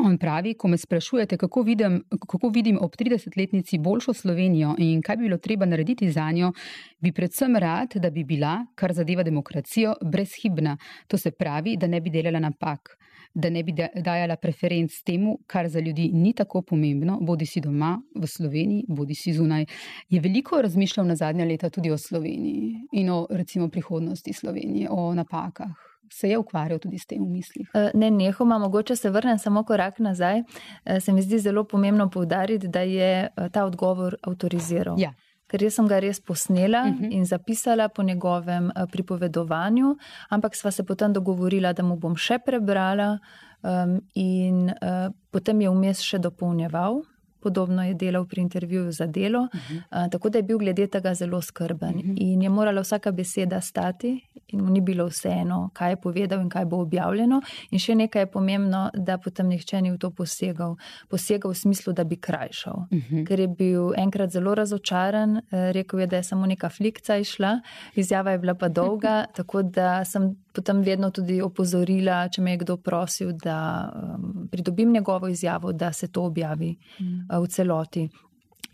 On 0.03 0.17
pravi, 0.19 0.55
ko 0.55 0.69
me 0.69 0.77
sprašujete, 0.79 1.37
kako 1.37 1.63
vidim, 1.63 2.03
kako 2.29 2.49
vidim 2.49 2.79
ob 2.83 2.97
30-letnici 2.99 3.79
boljšo 3.79 4.13
Slovenijo 4.13 4.75
in 4.79 5.03
kaj 5.03 5.17
bi 5.17 5.23
bilo 5.23 5.39
treba 5.39 5.67
narediti 5.67 6.11
za 6.11 6.31
njo, 6.33 6.53
bi 7.01 7.13
predvsem 7.13 7.57
rad, 7.57 7.95
da 7.95 8.11
bi 8.11 8.25
bila, 8.25 8.67
kar 8.75 8.93
zadeva 8.93 9.23
demokracijo, 9.23 9.95
brezhibna. 10.03 10.77
To 11.07 11.19
se 11.19 11.31
pravi, 11.31 11.77
da 11.77 11.87
ne 11.87 12.01
bi 12.01 12.11
delala 12.11 12.41
napak, 12.41 12.97
da 13.35 13.51
ne 13.51 13.63
bi 13.63 13.73
dajala 13.95 14.37
preferenc 14.37 15.03
temu, 15.07 15.39
kar 15.47 15.69
za 15.69 15.81
ljudi 15.81 16.11
ni 16.13 16.33
tako 16.33 16.63
pomembno, 16.63 17.21
bodi 17.21 17.47
si 17.47 17.61
doma 17.61 17.95
v 18.15 18.27
Sloveniji, 18.27 18.85
bodi 18.89 19.15
si 19.15 19.33
zunaj. 19.33 19.67
Je 20.09 20.21
veliko 20.21 20.63
razmišljal 20.63 21.07
na 21.07 21.17
zadnja 21.17 21.45
leta 21.45 21.71
tudi 21.71 21.91
o 21.91 21.99
Sloveniji 21.99 22.89
in 22.93 23.11
o 23.11 23.27
recimo 23.31 23.69
prihodnosti 23.69 24.33
Slovenije, 24.33 24.89
o 24.91 25.15
napakah 25.15 25.94
se 26.13 26.29
je 26.29 26.39
ukvarjal 26.39 26.79
tudi 26.79 26.99
s 26.99 27.07
tem 27.07 27.23
v 27.23 27.29
mislih. 27.29 27.71
Eh, 27.75 27.91
ne, 27.95 28.11
nehoma, 28.11 28.59
mogoče 28.59 28.97
se 28.97 29.11
vrnem 29.11 29.39
samo 29.39 29.65
korak 29.65 29.99
nazaj. 29.99 30.43
Eh, 30.85 31.01
se 31.01 31.13
mi 31.13 31.23
zdi 31.23 31.39
zelo 31.39 31.65
pomembno 31.65 32.11
povdariti, 32.11 32.69
da 32.69 32.81
je 32.81 33.29
eh, 33.37 33.49
ta 33.53 33.65
odgovor 33.65 34.17
avtoriziral. 34.23 34.99
Ja. 34.99 35.13
Ker 35.47 35.63
jaz 35.63 35.75
sem 35.77 35.89
ga 35.89 35.99
res 36.01 36.21
posnela 36.21 36.83
uh 36.83 36.89
mhm. 36.89 37.05
-huh. 37.05 37.13
in 37.13 37.25
zapisala 37.25 37.89
po 37.89 38.03
njegovem 38.03 38.71
pripovedovanju, 38.93 39.97
ampak 40.29 40.57
sva 40.57 40.71
se 40.71 40.85
potem 40.85 41.13
dogovorila, 41.13 41.73
da 41.73 41.83
mu 41.83 41.97
bom 41.97 42.17
še 42.17 42.39
prebrala, 42.39 43.19
um, 43.63 44.01
in 44.15 44.69
uh, 44.69 45.13
potem 45.31 45.61
je 45.61 45.71
vmes 45.71 46.01
še 46.01 46.19
dopolnjeval 46.19 47.03
podobno 47.45 47.85
je 47.85 47.95
delal 47.95 48.25
pri 48.27 48.41
intervjuju 48.41 48.93
za 48.93 49.07
delo, 49.07 49.41
uh 49.41 49.61
-huh. 49.61 49.77
uh, 49.77 50.11
tako 50.11 50.29
da 50.29 50.39
je 50.39 50.43
bil 50.43 50.59
glede 50.59 50.87
tega 50.87 51.15
zelo 51.15 51.43
skrben 51.43 51.97
uh 51.97 52.05
-huh. 52.05 52.15
in 52.17 52.43
je 52.43 52.49
morala 52.49 52.81
vsaka 52.81 53.13
beseda 53.13 53.61
stati, 53.61 54.21
in 54.47 54.61
mu 54.61 54.71
ni 54.71 54.81
bilo 54.81 55.07
vseeno, 55.07 55.71
kaj 55.73 55.91
je 55.93 55.97
povedal 55.97 56.41
in 56.41 56.49
kaj 56.49 56.65
bo 56.65 56.77
objavljeno. 56.77 57.41
In 57.71 57.79
še 57.79 57.95
nekaj 57.95 58.23
je 58.23 58.27
pomembno, 58.27 58.91
da 58.95 59.19
potem 59.19 59.49
nihče 59.49 59.83
ni 59.83 59.91
v 59.93 59.99
to 59.99 60.11
posegal, 60.11 60.77
posegal 61.09 61.51
v 61.51 61.55
smislu, 61.55 61.93
da 61.93 62.05
bi 62.05 62.17
krajšal, 62.17 62.77
uh 62.91 62.99
-huh. 62.99 63.27
ker 63.27 63.41
je 63.41 63.49
bil 63.49 63.93
enkrat 63.97 64.31
zelo 64.31 64.55
razočaran, 64.55 65.41
rekel 65.51 66.01
je, 66.01 66.07
da 66.07 66.17
je 66.17 66.23
samo 66.23 66.47
neka 66.47 66.69
flikca 66.69 67.17
išla, 67.17 67.61
izjava 67.95 68.31
je 68.31 68.39
bila 68.39 68.55
pa 68.55 68.69
dolga, 68.69 69.25
tako 69.37 69.63
da 69.63 70.05
sem 70.05 70.37
potem 70.53 70.83
vedno 70.83 71.11
tudi 71.11 71.43
opozorila, 71.43 72.29
če 72.29 72.43
me 72.43 72.51
je 72.51 72.57
kdo 72.57 72.77
prosil, 72.77 73.33
da 73.33 73.91
um, 73.95 74.49
pridobim 74.51 74.93
njegovo 74.93 75.29
izjavo, 75.29 75.73
da 75.73 75.93
se 75.93 76.09
to 76.09 76.23
objavi. 76.23 76.77
Uh 77.01 77.07
-huh 77.07 77.34
v 77.41 77.49
celoti. 77.49 78.09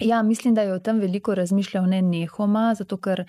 Ja, 0.01 0.23
mislim, 0.23 0.55
da 0.55 0.63
je 0.63 0.75
o 0.75 0.79
tem 0.79 1.01
veliko 1.01 1.35
razmišljal 1.35 1.87
ne 1.87 2.03
nehoma, 2.03 2.75
zato 2.75 2.97
ker 2.97 3.25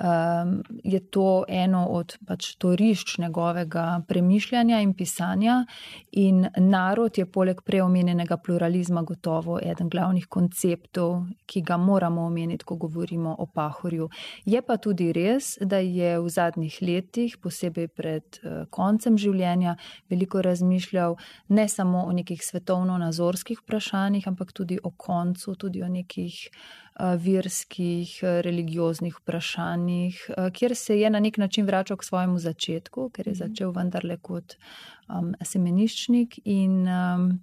um, 0.00 0.62
je 0.84 1.00
to 1.00 1.44
eno 1.48 1.86
od 1.86 2.16
pač, 2.26 2.54
torišč 2.56 3.18
njegovega 3.18 4.02
premišljanja 4.08 4.80
in 4.80 4.94
pisanja. 4.94 5.64
In 6.12 6.46
narod 6.56 7.18
je 7.18 7.26
poleg 7.26 7.62
preomenjenega 7.62 8.36
pluralizma 8.36 9.02
gotovo 9.02 9.58
eden 9.62 9.88
glavnih 9.88 10.26
konceptov, 10.26 11.24
ki 11.46 11.62
ga 11.62 11.76
moramo 11.76 12.26
omeniti, 12.26 12.64
ko 12.64 12.76
govorimo 12.76 13.36
o 13.38 13.46
Pahorju. 13.46 14.08
Je 14.44 14.62
pa 14.62 14.76
tudi 14.76 15.12
res, 15.12 15.58
da 15.60 15.78
je 15.78 16.18
v 16.20 16.28
zadnjih 16.28 16.78
letih, 16.82 17.36
posebej 17.42 17.88
pred 17.88 18.40
uh, 18.42 18.64
koncem 18.70 19.18
življenja, 19.18 19.76
veliko 20.10 20.42
razmišljal 20.42 21.16
ne 21.48 21.68
samo 21.68 22.04
o 22.06 22.12
nekih 22.12 22.42
svetovno-nazorskih 22.44 23.60
vprašanjih, 23.62 24.28
ampak 24.28 24.52
tudi 24.52 24.78
o 24.82 24.90
koncu, 24.90 25.54
tudi 25.54 25.82
o 25.82 25.88
nekih 25.88 26.48
verskih, 27.18 28.18
religioznih 28.22 29.16
vprašanjih, 29.20 30.30
kjer 30.52 30.76
se 30.76 31.00
je 31.00 31.10
na 31.10 31.20
nek 31.20 31.38
način 31.38 31.66
vračal 31.66 31.96
k 31.96 32.04
svojemu 32.04 32.38
začetku, 32.38 33.10
ker 33.10 33.28
je 33.28 33.32
mhm. 33.32 33.38
začel 33.38 33.72
vendarle 33.72 34.16
kot 34.16 34.56
um, 35.08 35.34
semeniščnik. 35.42 36.40
In 36.44 36.88
um, 36.88 37.40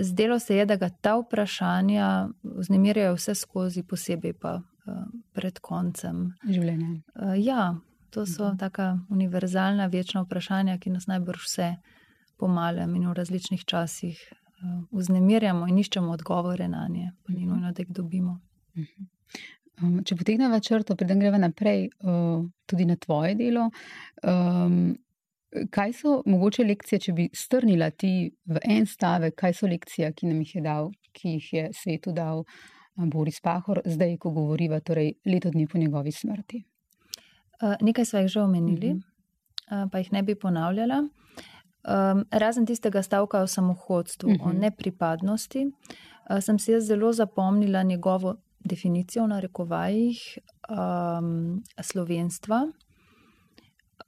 zdelo 0.00 0.38
se 0.38 0.56
je, 0.56 0.66
da 0.66 0.76
ga 0.76 0.88
ta 0.88 1.16
vprašanja 1.18 2.28
vznemirjajo 2.42 3.14
vse 3.14 3.34
skozi, 3.34 3.82
posebej 3.82 4.32
pa 4.32 4.60
uh, 4.60 5.04
pred 5.32 5.58
koncem 5.58 6.30
življenja. 6.48 6.94
Uh, 7.14 7.34
ja, 7.38 7.74
to 8.10 8.26
so 8.26 8.48
mhm. 8.48 8.58
taka 8.58 8.98
univerzalna, 9.10 9.86
večna 9.86 10.24
vprašanja, 10.24 10.78
ki 10.78 10.94
nas 10.94 11.06
najbrž 11.10 11.46
vse 11.46 11.74
pomalem 12.40 12.94
in 12.96 13.08
v 13.08 13.12
različnih 13.18 13.64
časih 13.68 14.20
uh, 14.32 14.39
vznemirjamo 14.90 15.68
in 15.68 15.78
iščemo 15.78 16.12
odgovore 16.12 16.68
na 16.68 16.86
nje, 16.88 17.12
pa 17.24 17.32
ni 17.32 17.44
mhm. 17.44 17.48
nujno, 17.48 17.72
da 17.72 17.82
jih 17.82 17.92
dobimo. 17.96 18.38
Mhm. 18.78 19.08
Um, 19.80 20.00
če 20.04 20.16
potegnemo 20.16 20.58
črto, 20.60 20.96
preden 20.96 21.22
gremo 21.22 21.38
naprej, 21.40 21.86
uh, 22.04 22.42
tudi 22.68 22.84
na 22.84 22.98
tvoje 23.00 23.34
delo. 23.38 23.70
Um, 24.22 24.98
kaj 25.72 25.94
so 25.96 26.18
mogoče 26.26 26.66
lekcije, 26.68 27.00
če 27.06 27.14
bi 27.16 27.28
strnila 27.32 27.88
ti 27.90 28.30
v 28.46 28.60
en 28.64 28.84
stavek, 28.86 29.38
kaj 29.40 29.56
so 29.56 29.70
lekcije, 29.70 30.12
ki 30.12 30.28
nam 30.28 30.42
jih 30.44 30.58
je 30.58 30.62
dal, 30.66 30.90
ki 31.16 31.38
jih 31.38 31.48
je 31.54 31.64
svetu 31.74 32.12
dal 32.12 32.44
uh, 32.44 33.06
Boris 33.06 33.40
Pahor, 33.40 33.80
zdaj, 33.84 34.16
ko 34.20 34.30
govoriva, 34.30 34.80
torej 34.80 35.14
leto 35.24 35.50
dni 35.50 35.66
po 35.66 35.78
njegovi 35.78 36.12
smrti? 36.12 36.64
Uh, 37.60 37.74
nekaj 37.80 38.04
smo 38.04 38.20
jih 38.20 38.28
že 38.28 38.40
omenili, 38.40 38.92
uh 38.92 38.96
-huh. 38.96 39.84
uh, 39.84 39.90
pa 39.92 39.98
jih 39.98 40.12
ne 40.12 40.22
bi 40.22 40.34
ponavljala. 40.34 41.08
Um, 41.80 42.24
razen 42.30 42.66
tistega 42.66 43.02
stavka 43.02 43.40
o 43.40 43.46
samohodstvu, 43.46 44.28
uh 44.28 44.34
-huh. 44.34 44.44
o 44.44 44.48
mhm. 44.48 44.58
nepripadnosti, 44.58 45.66
uh, 46.30 46.40
sem 46.40 46.58
si 46.58 46.72
jaz 46.72 46.84
zelo 46.84 47.12
zapomnila 47.12 47.82
njegovo 47.82 48.36
definicijo 48.64 49.26
na 49.26 49.40
rekovajih 49.40 50.38
um, 50.68 51.62
slovenstva, 51.80 52.66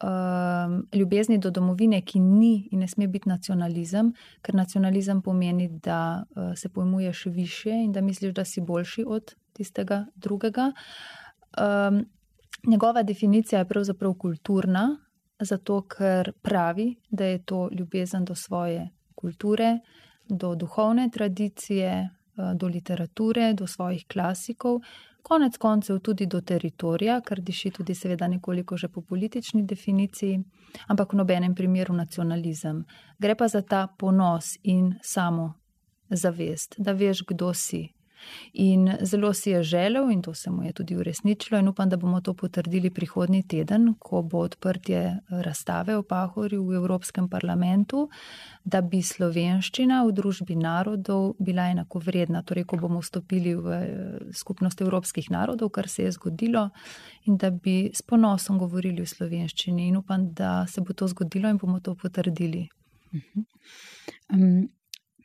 um, 0.02 0.86
ljubezni 0.92 1.38
do 1.38 1.50
domovine, 1.50 2.00
ki 2.00 2.20
ni 2.20 2.68
in 2.70 2.78
ne 2.78 2.88
sme 2.88 3.08
biti 3.08 3.28
nacionalizem, 3.28 4.12
ker 4.42 4.54
nacionalizem 4.54 5.22
pomeni, 5.22 5.68
da 5.68 6.24
uh, 6.30 6.52
se 6.56 6.68
pojmuješ 6.68 7.26
više 7.26 7.70
in 7.70 7.92
da 7.92 8.00
misliš, 8.00 8.34
da 8.34 8.44
si 8.44 8.60
boljši 8.60 9.04
od 9.06 9.34
tistega 9.52 10.06
drugega. 10.14 10.72
Um, 11.58 12.06
njegova 12.66 13.02
definicija 13.02 13.58
je 13.58 13.68
pravzaprav 13.68 14.14
kulturna 14.14 14.98
zato 15.44 15.82
ker 15.82 16.32
pravi, 16.42 16.96
da 17.10 17.24
je 17.24 17.42
to 17.44 17.68
ljubezen 17.72 18.24
do 18.24 18.34
svoje 18.34 18.88
kulture, 19.14 19.78
do 20.28 20.54
duhovne 20.54 21.10
tradicije, 21.10 21.92
eh, 21.92 22.54
do 22.54 22.66
literature, 22.66 23.54
do 23.54 23.66
svojih 23.66 24.06
klasikov, 24.06 24.80
konec 25.22 25.56
koncev 25.56 25.98
tudi 25.98 26.26
do 26.26 26.40
teritorija, 26.40 27.20
kar 27.20 27.40
diši 27.40 27.70
tudi 27.70 27.94
seveda 27.94 28.28
nekoliko 28.28 28.76
že 28.76 28.88
po 28.88 29.00
politični 29.00 29.62
definiciji, 29.62 30.42
ampak 30.86 31.12
v 31.12 31.16
nobenem 31.16 31.54
primeru 31.54 31.94
nacionalizem. 31.94 32.84
Gre 33.18 33.34
pa 33.34 33.48
za 33.48 33.62
ta 33.62 33.86
ponos 33.98 34.58
in 34.62 34.94
samo 35.02 35.52
zavest, 36.10 36.74
da 36.78 36.92
veš, 36.92 37.22
kdo 37.26 37.54
si, 37.54 37.88
In 38.52 38.90
zelo 39.00 39.32
si 39.32 39.50
je 39.50 39.62
želel, 39.62 40.10
in 40.10 40.22
to 40.22 40.34
se 40.34 40.50
mu 40.50 40.62
je 40.62 40.72
tudi 40.72 40.96
uresničilo, 40.96 41.58
in 41.58 41.68
upam, 41.68 41.88
da 41.88 41.96
bomo 41.96 42.20
to 42.20 42.34
potrdili 42.34 42.90
prihodnji 42.90 43.42
teden, 43.42 43.94
ko 43.98 44.22
bo 44.22 44.38
odprtje 44.38 45.18
razstave 45.28 45.96
o 45.96 46.02
Pahorju 46.02 46.64
v 46.64 46.74
Evropskem 46.74 47.28
parlamentu, 47.28 48.08
da 48.64 48.80
bi 48.80 49.02
slovenščina 49.02 50.02
v 50.06 50.12
družbi 50.12 50.56
narodov 50.56 51.34
bila 51.38 51.70
enako 51.70 51.98
vredna, 51.98 52.42
torej 52.42 52.64
ko 52.64 52.76
bomo 52.76 53.00
vstopili 53.00 53.54
v 53.54 53.72
eh, 53.72 53.86
skupnost 54.32 54.80
evropskih 54.80 55.30
narodov, 55.30 55.70
kar 55.70 55.88
se 55.88 56.02
je 56.02 56.12
zgodilo, 56.12 56.68
in 57.24 57.36
da 57.36 57.50
bi 57.50 57.90
s 57.94 58.02
ponosom 58.02 58.58
govorili 58.58 59.02
v 59.02 59.08
slovenščini. 59.08 59.88
In 59.88 59.96
upam, 59.96 60.32
da 60.34 60.66
se 60.66 60.80
bo 60.80 60.92
to 60.92 61.08
zgodilo 61.08 61.50
in 61.50 61.58
bomo 61.58 61.80
to 61.80 61.94
potrdili. 61.94 62.68
Um, 64.32 64.68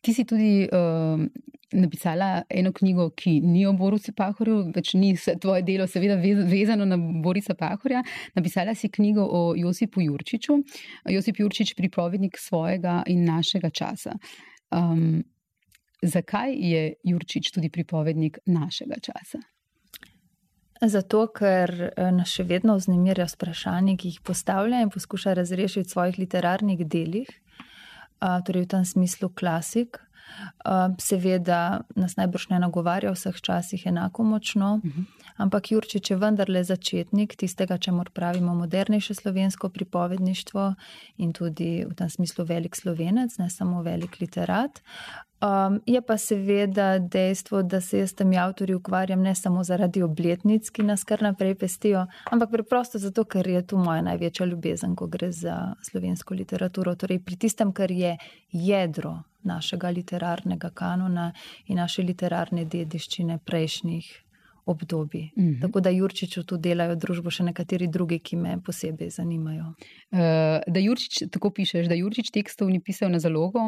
ti 0.02 0.14
si 0.14 0.26
tudi. 0.26 0.68
Um 0.72 1.30
napisala 1.72 2.42
eno 2.50 2.72
knjigo, 2.72 3.10
ki 3.10 3.40
ni 3.44 3.66
o 3.68 3.74
Borusu 3.76 4.14
Pahorju, 4.16 4.60
več 4.76 4.94
ni 4.96 5.14
tvoje 5.18 5.66
delo, 5.68 5.88
seveda, 5.88 6.16
vezano 6.48 6.86
na 6.88 6.98
Borisa 6.98 7.56
Pahorja. 7.60 8.04
Napisala 8.36 8.76
si 8.76 8.90
knjigo 8.90 9.26
o 9.26 9.42
Josipu 9.58 10.02
Jurčiču, 10.06 10.62
Josip 11.12 11.42
Jurčič, 11.44 11.76
pripovednik 11.76 12.40
svojega 12.40 13.02
in 13.12 13.26
našega 13.28 13.70
časa. 13.70 14.16
Um, 14.72 15.26
zakaj 16.02 16.56
je 16.56 16.88
Jurčič 17.04 17.52
tudi 17.56 17.72
pripovednik 17.74 18.40
našega 18.46 19.02
časa? 19.04 19.44
Zato, 20.78 21.24
ker 21.34 21.72
eh, 21.90 22.10
nas 22.14 22.30
še 22.30 22.46
vedno 22.46 22.76
vznemirja 22.78 23.26
s 23.28 23.36
vprašanji, 23.36 23.98
ki 23.98 24.12
jih 24.14 24.22
postavlja 24.24 24.84
in 24.86 24.92
poskuša 24.94 25.34
razrešiti 25.40 25.88
v 25.88 25.92
svojih 25.92 26.20
literarnih 26.22 26.84
delih, 26.86 27.32
torej 28.20 28.66
v 28.66 28.68
tem 28.68 28.86
smislu 28.86 29.30
klasik. 29.30 30.07
Seveda 31.00 31.82
nas 31.96 32.18
najbrž 32.18 32.50
ne 32.50 32.60
nagovarja 32.60 33.12
vseh 33.12 33.42
časih 33.42 33.86
enako 33.86 34.24
močno, 34.24 34.82
uh 34.84 34.92
-huh. 34.92 35.06
ampak 35.38 35.72
Jurčič 35.72 36.12
je 36.12 36.18
vendarle 36.18 36.64
začetnik 36.64 37.36
tistega, 37.36 37.78
če 37.78 37.92
mor 37.92 38.10
pravimo 38.10 38.56
modernejše 38.56 39.14
slovensko 39.14 39.70
pripovedništvo 39.70 40.74
in 41.18 41.34
tudi 41.34 41.86
v 41.86 41.94
tem 41.94 42.10
smislu 42.10 42.46
velik 42.46 42.76
slovenec, 42.76 43.38
ne 43.38 43.50
samo 43.50 43.82
velik 43.82 44.20
literat. 44.20 44.82
Um, 45.42 45.82
je 45.86 46.02
pa 46.02 46.18
seveda 46.18 47.00
dejstvo, 47.00 47.62
da 47.62 47.82
se 47.82 48.00
jaz 48.00 48.14
temi 48.14 48.38
avtorji 48.38 48.76
ukvarjam 48.76 49.22
ne 49.22 49.36
samo 49.36 49.64
zaradi 49.64 50.02
obletnic, 50.02 50.70
ki 50.70 50.84
nas 50.84 51.04
kar 51.04 51.22
naprej 51.22 51.56
pestijo, 51.56 52.08
ampak 52.32 52.50
preprosto 52.52 52.98
zato, 52.98 53.24
ker 53.24 53.48
je 53.48 53.62
to 53.68 53.78
moja 53.78 54.02
največja 54.02 54.46
ljubezen, 54.46 54.96
ko 54.96 55.06
gre 55.08 55.30
za 55.32 55.76
slovensko 55.86 56.34
literaturo. 56.34 56.96
Torej, 56.96 57.20
pri 57.20 57.38
tistem, 57.38 57.72
kar 57.72 57.92
je 57.92 58.18
jedro 58.52 59.20
našega 59.48 59.90
literarnega 59.90 60.70
kanona 60.70 61.32
in 61.68 61.80
naše 61.82 62.04
literarne 62.04 62.66
dediščine 62.66 63.40
prejšnjih 63.46 64.10
obdobij. 64.68 65.30
Mm 65.36 65.44
-hmm. 65.44 65.62
Tako 65.62 65.80
da 65.80 65.90
Jurčiču 65.90 66.44
tu 66.44 66.58
delajo 66.58 66.96
družbo 66.96 67.30
še 67.32 67.44
nekateri 67.44 67.88
drugi, 67.88 68.20
ki 68.20 68.36
me 68.36 68.58
posebej 68.66 69.10
zanimajo. 69.10 69.64
Uh, 70.12 70.20
da 70.68 70.80
Jurčič, 70.80 71.24
tako 71.32 71.50
pišeš, 71.50 71.88
da 71.88 71.96
Jurčič 71.96 72.32
tekstov 72.32 72.70
ni 72.70 72.80
pisal 72.80 73.12
na 73.12 73.20
zalogo, 73.20 73.60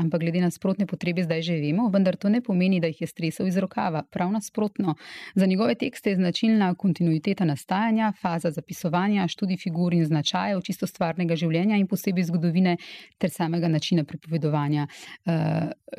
ampak 0.00 0.20
glede 0.20 0.40
na 0.40 0.50
sprotne 0.50 0.86
potrebe 0.86 1.22
zdaj 1.22 1.42
že 1.42 1.54
vemo, 1.60 1.90
vendar 1.90 2.16
to 2.16 2.28
ne 2.28 2.40
pomeni, 2.40 2.80
da 2.80 2.86
jih 2.86 3.00
je 3.00 3.06
stresal 3.06 3.46
iz 3.46 3.56
rokava. 3.56 4.02
Prav 4.10 4.32
nasprotno, 4.32 4.94
za 5.34 5.46
njegove 5.46 5.74
tekste 5.74 6.10
je 6.10 6.16
značilna 6.16 6.74
kontinuiteta 6.74 7.44
nastajanja, 7.44 8.12
faza 8.22 8.50
zapisovanja, 8.50 9.28
študij 9.28 9.56
figur 9.56 9.94
in 9.94 10.04
značajev, 10.04 10.60
čisto 10.60 10.86
stvarnega 10.86 11.36
življenja 11.36 11.76
in 11.76 11.86
posebej 11.86 12.24
zgodovine 12.24 12.76
ter 13.18 13.30
samega 13.30 13.68
načina 13.68 14.04
pripovedovanja. 14.04 14.86
Uh, 15.26 15.32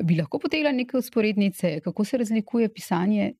bi 0.04 0.16
lahko 0.16 0.38
potegla 0.38 0.72
neke 0.72 0.96
usporednice, 0.96 1.80
kako 1.80 2.04
se 2.04 2.18
razlikuje 2.18 2.68
pisanje 2.68 3.32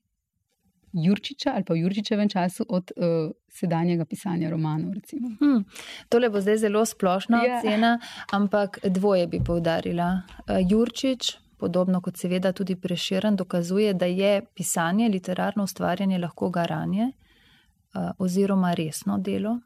Jurčiča 0.92 1.53
ali 1.55 1.64
pa 1.64 1.75
v 1.75 1.77
Jurčičevem 1.77 2.29
času 2.29 2.64
od 2.68 2.92
uh, 2.96 3.31
sedanjega 3.49 4.05
pisanja 4.05 4.51
romanov. 4.51 4.94
Hmm. 5.40 5.64
Tole 6.09 6.31
bo 6.31 6.40
zdaj 6.40 6.57
zelo 6.57 6.85
splošna 6.87 7.42
yeah. 7.42 7.49
Ja. 7.49 7.59
ocena, 7.59 7.99
ampak 8.33 8.79
dvoje 8.85 9.27
bi 9.27 9.40
povdarila. 9.44 10.22
Uh, 10.49 10.61
Jurčič, 10.70 11.37
podobno 11.59 12.01
kot 12.01 12.16
seveda 12.16 12.53
tudi 12.53 12.77
preširen, 12.77 13.37
dokazuje, 13.37 13.94
da 13.94 14.07
je 14.07 14.42
pisanje, 14.55 15.09
literarno 15.09 15.64
ustvarjanje 15.64 16.18
lahko 16.18 16.51
garanje 16.51 17.11
uh, 17.12 18.11
oziroma 18.18 18.75
resno 18.75 19.18
delo. 19.18 19.59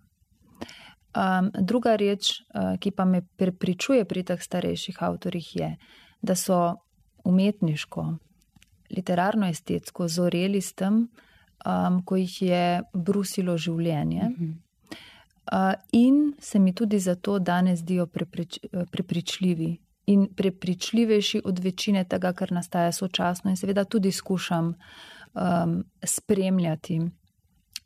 Um, 1.10 1.50
druga 1.58 1.96
reč, 1.96 2.40
uh, 2.54 2.78
ki 2.78 2.90
pa 2.90 3.04
me 3.04 3.22
prepričuje 3.36 4.04
pri 4.04 4.22
teh 4.22 4.42
starejših 4.42 5.02
avtorjih, 5.02 5.56
je, 5.56 5.76
da 6.22 6.34
so 6.34 6.76
umetniško, 7.24 8.04
literarno-estetsko 8.96 10.08
zoreli 10.08 10.60
s 10.60 10.74
tem, 10.74 11.08
um, 11.66 12.02
ko 12.04 12.16
jih 12.16 12.42
je 12.42 12.64
brusilo 12.94 13.56
življenje. 13.58 14.22
Uh 14.22 14.38
-huh. 14.38 14.54
uh, 15.52 15.74
in 15.92 16.34
se 16.38 16.58
mi 16.58 16.74
tudi 16.74 16.98
zato 16.98 17.38
danes 17.38 17.78
zdijo 17.78 18.06
preprič, 18.06 18.58
prepričljivi 18.90 19.78
in 20.06 20.28
prepričljivejši 20.36 21.42
od 21.44 21.58
večine 21.58 22.04
tega, 22.04 22.32
kar 22.32 22.52
nastaja 22.52 22.92
sočasno, 22.92 23.50
in 23.50 23.56
seveda 23.56 23.84
tudi 23.84 24.12
skušam 24.12 24.74
um, 25.34 25.84
spremljati. 26.04 27.00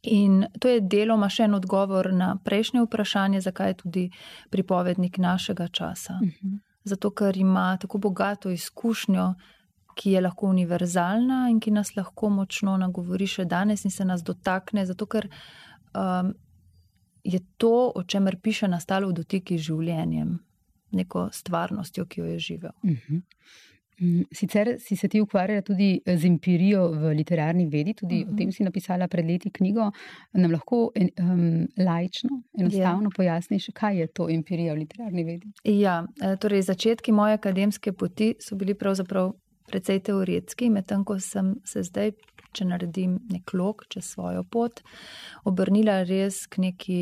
In 0.03 0.47
to 0.61 0.69
je 0.69 0.81
deloma 0.81 1.29
še 1.29 1.43
en 1.43 1.55
odgovor 1.55 2.13
na 2.13 2.37
prejšnje 2.45 2.83
vprašanje, 2.85 3.41
zakaj 3.41 3.69
je 3.69 3.75
tudi 3.75 4.11
pripovednik 4.51 5.19
našega 5.19 5.69
časa. 5.69 6.19
Uh 6.23 6.29
-huh. 6.29 6.59
Zato, 6.85 7.11
ker 7.11 7.37
ima 7.37 7.77
tako 7.81 7.99
bogato 7.99 8.51
izkušnjo 8.51 9.35
ki 9.95 10.15
je 10.17 10.21
lahko 10.21 10.49
univerzalna 10.49 11.49
in 11.51 11.61
ki 11.61 11.71
nas 11.71 11.95
lahko 11.97 12.31
močno 12.31 12.77
nagovori 12.81 13.27
še 13.27 13.45
danes 13.45 13.85
in 13.85 13.91
se 13.91 14.05
nas 14.05 14.23
dotakne, 14.23 14.87
zato 14.87 15.07
ker 15.07 15.29
um, 15.95 16.35
je 17.25 17.41
to, 17.57 17.93
o 17.95 18.03
čemer 18.03 18.37
piše, 18.43 18.69
nastalo 18.69 19.09
v 19.09 19.21
dotiki 19.21 19.59
z 19.59 19.71
življenjem, 19.71 20.35
neko 20.93 21.29
stvarnostjo, 21.33 22.05
ki 22.07 22.21
jo 22.21 22.27
je 22.35 22.39
živel. 22.39 22.75
Uh 22.83 22.91
mhm. 22.91 22.99
-huh. 22.99 23.23
Sicer 24.33 24.77
si 24.79 24.97
se 24.97 25.09
ti 25.09 25.21
ukvarjala 25.21 25.63
tudi 25.63 26.01
z 26.07 26.27
empirijo 26.27 26.89
v 26.89 27.13
literarni 27.15 27.67
vedi, 27.67 27.95
tudi 27.95 28.15
uh 28.15 28.21
-huh. 28.21 28.29
o 28.29 28.31
mhm. 28.31 28.37
tem 28.37 28.53
si 28.53 28.65
napisala 28.65 29.09
pred 29.09 29.27
leti 29.27 29.51
knjigo. 29.51 29.91
Nam 30.33 30.51
lahko 30.51 30.91
en, 30.95 31.11
um, 31.21 31.67
lajčno, 31.77 32.43
enostavno 32.59 33.05
ja. 33.05 33.15
pojasniš, 33.17 33.71
kaj 33.75 34.01
je 34.01 34.07
to 34.07 34.29
empirija 34.31 34.75
v 34.75 34.79
literarni 34.79 35.25
vedi? 35.25 35.53
Ja, 35.65 36.07
e, 36.23 36.37
torej 36.37 36.63
začetki 36.63 37.13
moje 37.13 37.35
akademske 37.35 37.93
poti 37.93 38.35
so 38.41 38.57
bili 38.57 38.75
pravzaprav 38.75 39.33
precej 39.75 40.05
teoretski, 40.07 40.71
medtem 40.71 41.03
ko 41.05 41.19
sem 41.19 41.57
se 41.67 41.83
zdaj, 41.83 42.15
če 42.55 42.69
naredim 42.71 43.19
nek 43.33 43.51
lok 43.59 43.89
čez 43.91 44.13
svojo 44.15 44.45
pot, 44.47 44.85
obrnila 45.51 46.05
res 46.07 46.45
k 46.47 46.69
neki 46.69 46.99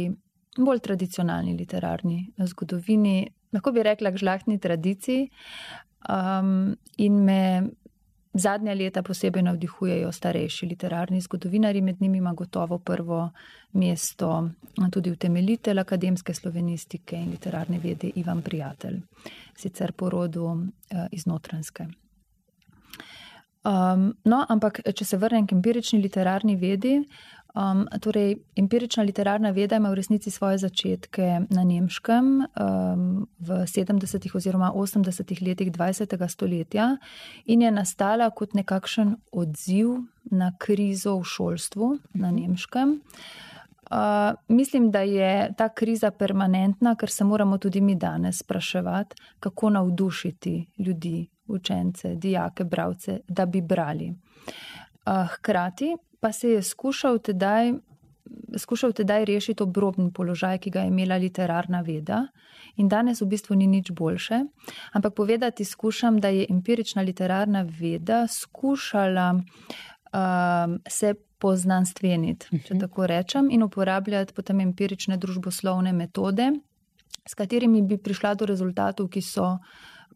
bolj 0.57 0.81
tradicionalni 0.85 1.53
literarni 1.59 2.23
zgodovini, 2.49 3.27
lahko 3.53 3.73
bi 3.77 3.85
rekla 3.85 4.13
k 4.13 4.25
žlahtni 4.25 4.59
tradiciji. 4.61 5.29
Um, 6.09 6.73
in 6.99 7.21
me 7.25 7.43
zadnja 8.35 8.75
leta 8.75 9.03
posebej 9.07 9.45
navdihujejo 9.47 10.13
starejši 10.13 10.67
literarni 10.67 11.21
zgodovinari, 11.21 11.81
med 11.81 12.01
njimi 12.01 12.19
ima 12.19 12.33
gotovo 12.33 12.79
prvo 12.79 13.31
mesto 13.73 14.49
tudi 14.93 15.11
utemeljitelj 15.11 15.81
akademske 15.81 16.35
slovenistike 16.35 17.17
in 17.17 17.31
literarne 17.31 17.79
vede 17.79 18.11
Ivan 18.15 18.43
Prijatelj, 18.43 19.01
sicer 19.57 19.93
po 19.93 20.11
rodu 20.11 20.45
uh, 20.45 21.07
iz 21.11 21.27
Notranske. 21.27 21.87
Um, 23.63 24.09
no, 24.27 24.41
ampak, 24.51 24.81
če 24.83 25.05
se 25.07 25.17
vrnem 25.23 25.47
k 25.47 25.55
empirični 25.55 26.01
literarni 26.03 26.57
vedi, 26.59 26.97
um, 27.55 27.85
torej 28.03 28.35
empirična 28.59 29.05
literarna 29.07 29.53
veda 29.55 29.79
ima 29.79 29.93
v 29.93 30.01
resnici 30.01 30.33
svoje 30.35 30.59
začetke 30.59 31.47
na 31.47 31.63
nemškem 31.65 32.33
um, 32.43 33.07
v 33.39 33.61
70. 33.71 34.27
oziroma 34.35 34.73
80. 34.75 35.31
letih 35.47 35.71
20. 35.71 36.17
stoletja 36.29 36.97
in 37.47 37.63
je 37.63 37.71
nastala 37.71 38.31
kot 38.31 38.59
nekakšen 38.59 39.15
odziv 39.31 39.95
na 40.31 40.51
krizo 40.59 41.21
v 41.21 41.25
šolstvu 41.25 41.97
na 42.19 42.35
nemškem. 42.35 42.99
Uh, 42.99 43.53
mislim, 44.49 44.91
da 44.91 45.01
je 45.01 45.55
ta 45.57 45.69
kriza 45.69 46.11
permanentna, 46.11 46.95
ker 46.97 47.11
se 47.11 47.25
moramo 47.25 47.59
tudi 47.59 47.81
mi 47.81 47.95
danes 47.95 48.39
spraševati, 48.39 49.17
kako 49.41 49.71
navdušiti 49.71 50.67
ljudi 50.79 51.29
učence, 51.47 52.15
dijake, 52.15 52.65
bralce, 52.65 53.21
da 53.29 53.47
bi 53.47 53.61
brali. 53.61 54.15
Hkrati 55.35 55.97
pa 56.21 56.33
se 56.33 56.49
je 56.49 56.63
skušal 56.63 57.19
tedaj, 57.19 57.73
skušal 58.59 58.93
tedaj 58.93 59.25
rešiti 59.25 59.63
obrobni 59.63 60.13
položaj, 60.13 60.59
ki 60.59 60.71
ga 60.71 60.81
je 60.81 60.89
imela 60.89 61.17
literarna 61.17 61.81
veda. 61.81 62.27
In 62.77 62.89
danes 62.89 63.21
v 63.21 63.27
bistvu 63.27 63.57
ni 63.57 63.67
nič 63.67 63.91
boljše, 63.91 64.39
ampak 64.93 65.15
povedati 65.15 65.65
skušam, 65.65 66.21
da 66.21 66.29
je 66.29 66.47
empirična 66.51 67.03
literarna 67.03 67.67
veda 67.81 68.27
skušala 68.29 69.35
um, 69.35 70.79
se 70.89 71.15
poznanstveniti, 71.43 72.51
če 72.51 72.75
mhm. 72.75 72.83
tako 72.87 73.07
rečem, 73.11 73.51
in 73.51 73.65
uporabljati 73.67 74.35
potem 74.37 74.63
empirične 74.63 75.19
družboslovne 75.19 75.93
metode, 75.93 76.53
s 77.27 77.35
katerimi 77.39 77.83
bi 77.87 77.99
prišla 77.99 78.35
do 78.35 78.47
rezultatov, 78.51 79.11
ki 79.13 79.23
so 79.23 79.57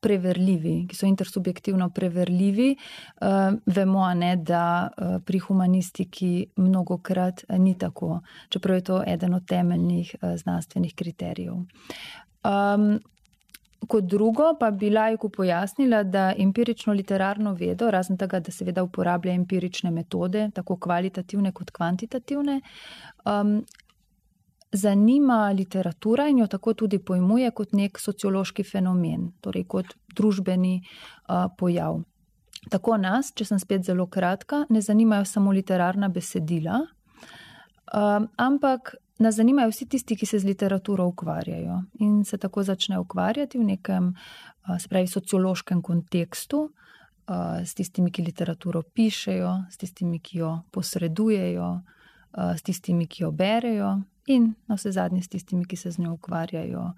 preverljivi, 0.03 0.75
ki 0.91 0.97
so 0.97 1.07
intersubjektivno 1.09 1.89
preverljivi. 1.95 2.69
Uh, 2.77 3.57
vemo, 3.67 4.05
ne, 4.15 4.35
da 4.37 4.89
uh, 4.89 5.17
pri 5.25 5.41
humanistiki 5.41 6.47
mnogokrat 6.57 7.45
uh, 7.49 7.57
ni 7.59 7.77
tako, 7.79 8.21
čeprav 8.53 8.77
je 8.77 8.85
to 8.91 9.03
eden 9.07 9.35
od 9.35 9.47
temeljnih 9.49 10.15
znanstvenih 10.43 10.95
kriterijev. 10.95 11.55
Um, 11.55 12.99
Kot 13.89 14.05
drugo, 14.09 14.55
pa 14.61 14.71
bi 14.71 14.89
lajku 14.91 15.29
pojasnila, 15.29 16.03
da 16.03 16.33
empirično 16.39 16.95
literarno 16.97 17.53
vedo, 17.55 17.91
razen 17.91 18.17
tega, 18.17 18.41
da 18.41 18.53
seveda 18.53 18.83
uporablja 18.83 19.35
empirične 19.37 19.91
metode, 19.91 20.49
tako 20.55 20.79
kvalitativne 20.81 21.53
kot 21.53 21.71
kvantitativne, 21.71 22.61
um, 23.29 23.61
zanima 24.73 25.53
literatura 25.53 26.29
in 26.29 26.39
jo 26.39 26.47
tako 26.47 26.75
tudi 26.75 26.99
pojmuje 26.99 27.51
kot 27.51 27.73
nek 27.73 28.01
sociološki 28.01 28.65
fenomen, 28.65 29.31
torej 29.41 29.65
kot 29.69 29.95
družbeni 30.17 30.81
uh, 30.81 31.47
pojav. 31.59 32.01
Tako 32.71 32.97
nas, 32.99 33.31
če 33.37 33.45
sem 33.47 33.61
spet 33.63 33.85
zelo 33.87 34.09
kratka, 34.11 34.65
ne 34.71 34.81
zanimajo 34.83 35.25
samo 35.29 35.53
literarna 35.55 36.09
besedila, 36.09 36.81
uh, 36.83 38.25
ampak 38.37 38.97
nas 39.19 39.35
zanimajo 39.35 39.71
vsi 39.71 39.89
tisti, 39.89 40.17
ki 40.17 40.27
se 40.27 40.39
z 40.39 40.45
literaturo 40.45 41.07
ukvarjajo 41.07 41.83
in 42.01 42.25
se 42.25 42.39
tako 42.39 42.63
začne 42.63 42.99
ukvarjati 42.99 43.59
v 43.59 43.65
nekem, 43.65 44.09
uh, 44.09 44.79
se 44.79 44.89
pravi, 44.89 45.07
sociološkem 45.07 45.83
kontekstu. 45.83 46.71
S 47.65 47.75
tistimi, 47.75 48.13
ki 48.15 48.23
literaturo 48.23 48.85
pišejo, 48.95 49.65
s 49.71 49.77
tistimi, 49.77 50.21
ki 50.23 50.39
jo 50.39 50.51
posredujejo, 50.71 51.71
s 52.39 52.63
tistimi, 52.63 53.09
ki 53.11 53.25
jo 53.25 53.33
berejo, 53.35 53.89
in 54.27 54.55
na 54.67 54.75
vse 54.79 54.93
zadnje 54.93 55.23
s 55.23 55.29
tistimi, 55.29 55.67
ki 55.67 55.77
se 55.77 55.91
z 55.91 55.99
njo 55.99 56.13
ukvarjajo 56.13 56.93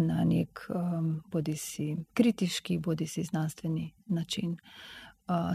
na 0.00 0.24
nek 0.24 0.66
bodi 1.30 1.56
si 1.56 1.96
kritiški, 2.14 2.78
bodi 2.78 3.06
si 3.06 3.22
znanstveni 3.22 3.92
način. 4.06 4.56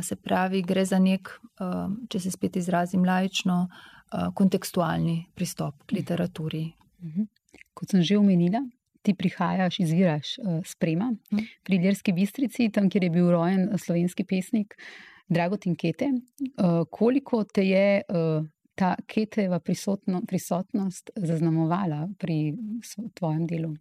Se 0.04 0.16
pravi, 0.16 0.64
gre 0.66 0.86
za 0.86 0.98
nek, 1.00 1.30
če 2.10 2.20
se 2.20 2.32
spet 2.34 2.58
izrazim 2.58 3.04
lajično, 3.06 3.68
kontekstualni 4.36 5.28
pristop 5.38 5.84
k 5.86 6.00
literaturi. 6.00 6.66
Mhm. 7.06 7.28
Kot 7.78 7.94
sem 7.94 8.02
že 8.04 8.18
omenila, 8.18 8.64
ti 9.06 9.14
prihajaš, 9.14 9.80
izviraš 9.80 10.34
sprema 10.66 11.12
mhm. 11.32 11.46
pri 11.64 11.78
Ljerski 11.84 12.14
bistrici, 12.14 12.72
tam, 12.74 12.90
kjer 12.90 13.04
je 13.04 13.10
bil 13.14 13.30
rojen 13.32 13.70
slovenski 13.78 14.26
pesnik 14.26 14.76
Dragotin 15.30 15.76
Kete. 15.76 16.10
Koliko 16.92 17.44
te 17.44 17.64
je 17.68 18.02
ta 18.76 18.96
Keteva 19.08 19.60
prisotnost 19.60 21.12
zaznamovala 21.16 22.08
pri 22.18 22.56
tvojem 23.14 23.46
delu? 23.48 23.76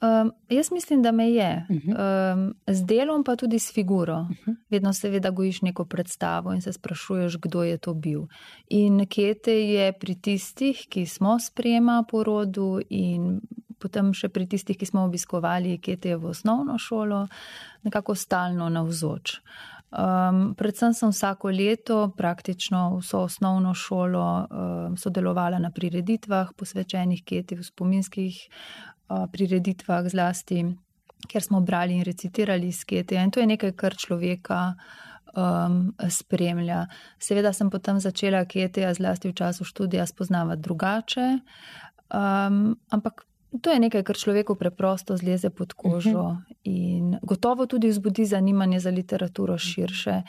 Um, 0.00 0.32
jaz 0.48 0.70
mislim, 0.72 1.02
da 1.02 1.12
me 1.12 1.30
je. 1.30 1.66
Um, 1.68 2.54
z 2.66 2.84
delom, 2.84 3.24
pa 3.24 3.36
tudi 3.36 3.58
s 3.58 3.72
figuro. 3.74 4.26
Vedno 4.70 4.92
seveda 4.92 5.30
gojiš 5.30 5.62
neko 5.62 5.84
predstavo 5.84 6.52
in 6.52 6.62
se 6.62 6.72
sprašuješ, 6.72 7.36
kdo 7.36 7.62
je 7.62 7.78
to 7.78 7.94
bil. 7.94 8.22
In 8.68 9.06
Kete 9.06 9.52
je 9.52 9.92
pri 9.92 10.14
tistih, 10.14 10.86
ki 10.88 11.06
smo 11.06 11.38
sprejema 11.38 12.04
porodu 12.10 12.80
in 12.88 13.40
potem 13.78 14.14
še 14.14 14.28
pri 14.28 14.46
tistih, 14.46 14.78
ki 14.78 14.86
smo 14.86 15.04
obiskovali 15.04 15.78
Kete 15.78 16.16
v 16.16 16.32
osnovno 16.32 16.78
šolo, 16.78 17.26
nekako 17.84 18.14
stalno 18.14 18.68
navzoč. 18.68 19.40
Um, 19.90 20.54
predvsem 20.54 20.94
sem 20.94 21.10
vsako 21.10 21.50
leto, 21.50 22.12
praktično 22.16 23.00
vso 23.00 23.24
osnovno 23.26 23.74
šolo, 23.74 24.26
um, 24.46 24.96
sodelovala 24.96 25.58
na 25.58 25.72
prireditvah, 25.74 26.52
posvečenih 26.56 27.24
Keti 27.26 27.58
v 27.58 27.66
spominskih 27.66 28.38
prireditvah, 29.32 30.08
zlasti, 30.08 30.64
ker 31.28 31.42
smo 31.42 31.60
brali 31.60 31.98
in 31.98 32.04
recitirali 32.04 32.72
skete. 32.72 33.18
In 33.18 33.30
to 33.30 33.40
je 33.40 33.46
nekaj, 33.46 33.72
kar 33.76 33.96
človeka 33.96 34.60
um, 35.36 35.94
spremlja. 36.08 36.86
Seveda 37.18 37.52
sem 37.52 37.70
potem 37.70 38.00
začela 38.00 38.44
kete, 38.44 38.86
zlasti 38.94 39.30
v 39.30 39.36
času 39.36 39.64
študija, 39.64 40.06
spoznavati 40.06 40.62
drugače. 40.62 41.28
Um, 42.10 42.78
ampak 42.90 43.24
to 43.62 43.70
je 43.70 43.80
nekaj, 43.82 44.02
kar 44.06 44.16
človeku 44.16 44.54
preprosto 44.54 45.16
zleze 45.16 45.50
pod 45.50 45.72
kožo 45.72 46.10
uh 46.10 46.26
-huh. 46.26 46.54
in 46.64 47.18
gotovo 47.22 47.66
tudi 47.66 47.88
vzbudi 47.88 48.24
zanimanje 48.24 48.80
za 48.80 48.90
literaturo 48.90 49.58
širše. 49.58 50.22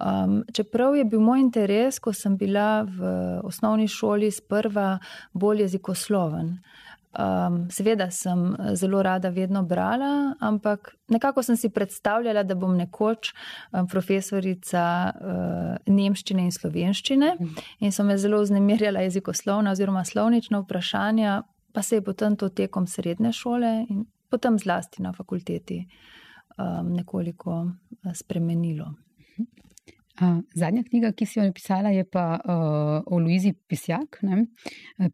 Um, 0.00 0.44
čeprav 0.52 0.96
je 0.96 1.04
bil 1.04 1.20
moj 1.20 1.40
interes, 1.40 1.98
ko 1.98 2.12
sem 2.12 2.36
bila 2.36 2.82
v 2.82 3.00
osnovni 3.42 3.88
šoli, 3.88 4.30
sprva 4.30 4.98
bolj 5.32 5.60
jezikosloven. 5.60 6.58
Um, 7.10 7.64
seveda 7.70 8.06
sem 8.10 8.54
eh, 8.54 8.74
zelo 8.78 9.02
rada 9.02 9.32
vedno 9.34 9.64
brala, 9.66 10.34
ampak 10.40 10.92
nekako 11.08 11.42
sem 11.42 11.56
si 11.56 11.68
predstavljala, 11.68 12.44
da 12.46 12.54
bom 12.54 12.76
nekoč 12.78 13.32
um, 13.72 13.88
profesorica 13.90 14.84
uh, 15.10 15.74
nemščine 15.90 16.44
in 16.46 16.52
slovenščine. 16.54 17.32
Mhm. 17.40 17.66
in 17.80 17.92
so 17.92 18.04
me 18.04 18.18
zelo 18.18 18.38
vznemirjala 18.42 19.00
jezikoslovna 19.00 19.72
oziroma 19.74 20.04
slovnična 20.04 20.60
vprašanja, 20.60 21.42
pa 21.72 21.82
se 21.82 21.96
je 21.96 22.04
potem 22.04 22.36
to 22.36 22.48
tekom 22.48 22.86
srednje 22.86 23.32
šole 23.32 23.86
in 23.88 24.06
potem 24.30 24.58
zlasti 24.58 25.02
na 25.02 25.12
fakulteti 25.12 25.88
um, 26.58 26.92
nekoliko 26.94 27.66
eh, 28.04 28.14
spremenilo. 30.20 30.42
Zadnja 30.54 30.82
knjiga, 30.82 31.12
ki 31.12 31.26
si 31.26 31.38
jo 31.38 31.44
napisala, 31.44 31.90
je 31.90 32.04
pa 32.04 32.38
uh, 32.38 33.02
o 33.06 33.18
Luizi 33.18 33.52
Pisjak, 33.52 34.18
ne? 34.22 34.46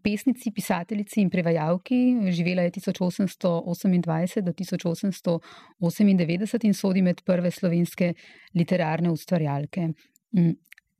pesnici, 0.02 0.52
pisateljici 0.52 1.20
in 1.20 1.30
prevajalki. 1.30 2.16
Živela 2.30 2.62
je 2.62 2.70
1828 2.70 4.42
do 4.42 4.52
1898 4.52 6.66
in 6.66 6.74
sodi 6.74 7.02
med 7.02 7.22
prve 7.24 7.50
slovenske 7.50 8.14
literarne 8.54 9.10
ustvarjalke. 9.10 9.88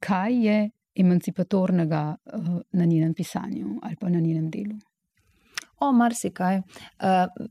Kaj 0.00 0.46
je 0.46 0.70
emancipatornega 0.96 2.16
uh, 2.16 2.60
na 2.72 2.84
njenem 2.84 3.14
pisanju 3.14 3.78
ali 3.82 3.96
pa 4.00 4.08
na 4.08 4.20
njenem 4.20 4.50
delu? 4.50 4.78
O, 5.80 5.92
marsikaj. 5.92 6.56
Uh, 6.56 6.64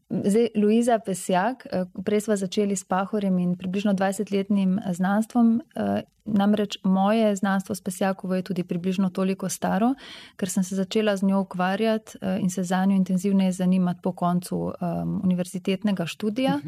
zdaj, 0.10 0.48
Luiza 0.56 1.00
Pesjak, 1.00 1.68
uh, 1.70 2.04
prej 2.06 2.22
smo 2.22 2.36
začeli 2.36 2.76
s 2.76 2.84
Pahorjem 2.84 3.38
in 3.40 3.56
približno 3.58 3.94
20-letnim 3.94 4.80
znanstvom. 4.94 5.62
Uh, 5.76 6.00
namreč 6.26 6.78
moje 6.84 7.36
znanstvo 7.36 7.76
s 7.76 7.82
Pesjakovo 7.82 8.36
je 8.36 8.42
tudi 8.42 8.64
približno 8.64 9.10
toliko 9.10 9.50
staro, 9.50 9.94
ker 10.36 10.50
sem 10.50 10.64
se 10.64 10.76
začela 10.76 11.18
z 11.18 11.26
njo 11.26 11.40
ukvarjati 11.40 12.18
uh, 12.22 12.42
in 12.42 12.50
se 12.50 12.64
za 12.64 12.86
njo 12.86 12.96
intenzivneje 12.96 13.52
zanimati 13.52 14.02
po 14.02 14.12
koncu 14.12 14.58
um, 14.58 15.22
univerzitetnega 15.24 16.06
študija, 16.06 16.60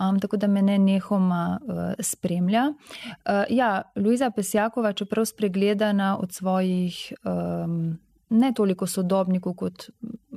um, 0.00 0.20
tako 0.20 0.36
da 0.36 0.46
me 0.46 0.62
ne 0.62 0.78
nehoma 0.78 1.60
uh, 1.62 1.74
spremlja. 2.00 2.72
Uh, 2.72 3.44
ja, 3.50 3.82
Luiza 3.96 4.30
Pesjakova, 4.30 4.92
čeprav 4.92 5.24
spregledana 5.24 6.18
od 6.18 6.32
svojih. 6.32 7.12
Um, 7.24 7.98
ne 8.30 8.52
toliko 8.54 8.86
sodobnikov 8.86 9.54
kot 9.54 9.90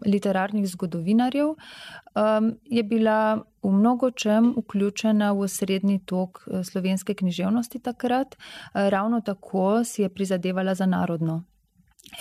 literarnih 0.05 0.67
zgodovinarjev, 0.67 1.47
um, 1.49 2.51
je 2.65 2.83
bila 2.83 3.43
v 3.63 3.71
mnogo 3.71 4.11
čem 4.11 4.53
vključena 4.57 5.31
v 5.31 5.47
srednji 5.47 5.99
tok 6.05 6.47
eh, 6.47 6.63
slovenske 6.63 7.13
književnosti 7.13 7.79
takrat. 7.79 8.35
Eh, 8.35 8.89
ravno 8.89 9.21
tako 9.21 9.83
si 9.83 10.01
je 10.01 10.09
prizadevala 10.09 10.75
za 10.75 10.85
narodno 10.85 11.43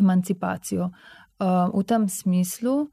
emancipacijo. 0.00 0.90
Uh, 1.38 1.70
v 1.74 1.84
tem 1.86 2.08
smislu 2.08 2.80
uh, 2.80 2.88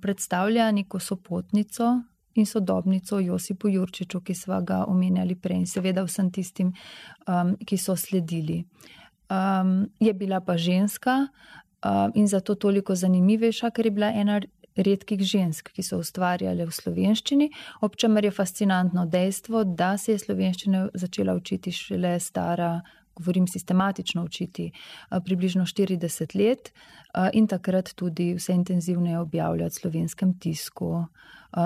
predstavlja 0.00 0.70
neko 0.72 0.98
sopotnico. 0.98 2.02
In 2.34 2.46
sodobnico 2.46 3.18
Josipu 3.18 3.68
Jurčiču, 3.68 4.20
ki 4.20 4.34
smo 4.34 4.62
ga 4.64 4.84
omenjali 4.88 5.34
prej, 5.36 5.58
in 5.58 5.66
seveda 5.66 6.00
vsem 6.04 6.30
tistim, 6.32 6.70
um, 7.28 7.56
ki 7.60 7.76
so 7.76 7.92
sledili. 7.96 8.64
Um, 9.28 9.90
je 10.00 10.14
bila 10.14 10.40
pa 10.40 10.56
ženska, 10.56 11.28
in 12.14 12.26
zato 12.28 12.54
toliko 12.54 12.94
zanimivejša, 12.94 13.70
ker 13.70 13.86
je 13.86 13.90
bila 13.90 14.12
ena 14.14 14.40
redkih 14.76 15.20
žensk, 15.20 15.68
ki 15.74 15.82
so 15.82 15.98
ustvarjale 16.00 16.64
v 16.64 16.72
slovenščini, 16.72 17.50
ob 17.84 17.96
čemer 17.96 18.24
je 18.24 18.30
fascinantno 18.30 19.04
dejstvo, 19.06 19.64
da 19.64 19.96
se 19.98 20.12
je 20.12 20.18
slovenščina 20.18 20.88
začela 20.94 21.34
učiti 21.36 21.72
šele 21.72 22.18
stara. 22.20 22.80
Govorim 23.12 23.44
sistematično 23.44 24.22
učiti, 24.24 24.70
približno 25.24 25.66
40 25.68 26.32
let, 26.32 26.70
in 27.36 27.44
takrat 27.46 27.90
tudi 27.92 28.30
vse 28.38 28.54
intenzivneje 28.56 29.18
objavljati 29.20 29.74
v 29.74 29.80
slovenskem 29.80 30.32
tisku, 30.40 31.04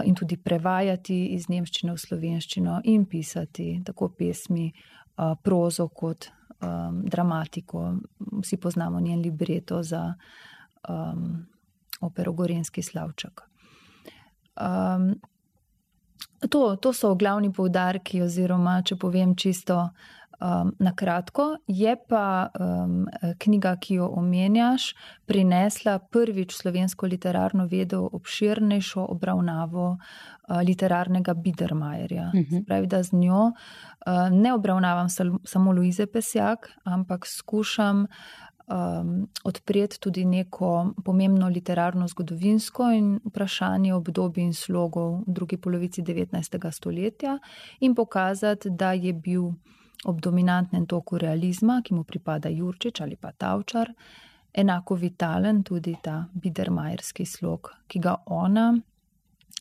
in 0.05 0.19
tudi 0.19 0.37
prevajati 0.37 1.21
iz 1.37 1.47
nemščine 1.47 1.95
v 1.95 2.03
slovenščino, 2.03 2.81
in 2.91 3.07
pisati 3.07 3.69
tako 3.87 4.09
pesmi, 4.19 4.73
prozo 5.43 5.87
kot 5.89 6.33
um, 6.61 7.03
dramatiko, 7.05 7.95
vsi 8.43 8.57
poznamo 8.57 9.01
njen 9.01 9.21
libreto 9.21 9.83
za 9.83 10.15
um, 10.89 11.47
opero 12.01 12.33
Gorenski 12.33 12.83
Slavček. 12.83 13.41
Um, 14.61 15.15
to, 16.51 16.77
to 16.77 16.93
so 16.93 17.15
glavni 17.15 17.53
poudarki, 17.53 18.23
oziroma 18.23 18.81
če 18.83 18.97
povem 18.97 19.35
čisto 19.37 19.89
um, 20.41 20.73
na 20.79 20.95
kratko. 20.95 21.57
Je 21.67 21.97
pa 22.09 22.49
um, 22.61 23.07
knjiga, 23.39 23.77
ki 23.81 23.95
jo 23.95 24.09
omenjaš, 24.09 24.95
prinesla 25.27 25.99
prvič 25.99 26.55
slovensko 26.57 27.07
literarno 27.07 27.67
vedo 27.67 28.09
obširnejšo 28.13 29.07
obravnavo 29.09 29.89
uh, 29.91 30.61
literarnega 30.63 31.35
Bidermajerja. 31.35 32.31
Uh 32.35 32.41
mhm. 32.41 32.57
-huh. 32.57 32.67
Pravi, 32.67 32.87
da 32.87 33.03
z 33.03 33.13
njo 33.13 33.45
uh, 33.45 33.53
ne 34.31 34.55
obravnavam 34.55 35.09
sal, 35.09 35.39
samo 35.45 35.73
Luize 35.73 36.07
Pesjak, 36.07 36.71
ampak 36.85 37.27
skušam. 37.27 38.07
Um, 38.69 39.29
odpreti 39.45 40.01
tudi 40.01 40.25
neko 40.25 40.95
pomembno 41.05 41.49
literarno 41.49 42.09
zgodovinsko 42.09 42.91
in 42.91 43.21
vprašanje 43.25 43.95
obdobja 43.95 44.45
in 44.45 44.55
slogov 44.55 45.21
v 45.21 45.25
drugi 45.27 45.57
polovici 45.57 46.03
19. 46.03 46.73
stoletja, 46.73 47.39
in 47.81 47.95
pokazati, 47.95 48.71
da 48.71 48.93
je 48.93 49.13
bil 49.13 49.43
ob 50.05 50.21
dominantnem 50.21 50.87
toku 50.87 51.19
realizma, 51.19 51.81
ki 51.85 51.95
mu 51.95 52.05
pripada 52.05 52.49
Jurčič 52.49 53.01
ali 53.01 53.17
pa 53.17 53.33
Tavčar, 53.33 53.93
enako 54.53 54.95
vitalen 54.95 55.63
tudi 55.63 55.97
ta 56.03 56.25
bidermajerski 56.35 57.25
slog, 57.25 57.71
ki 57.87 58.01
ga 58.01 58.15
ona 58.27 58.75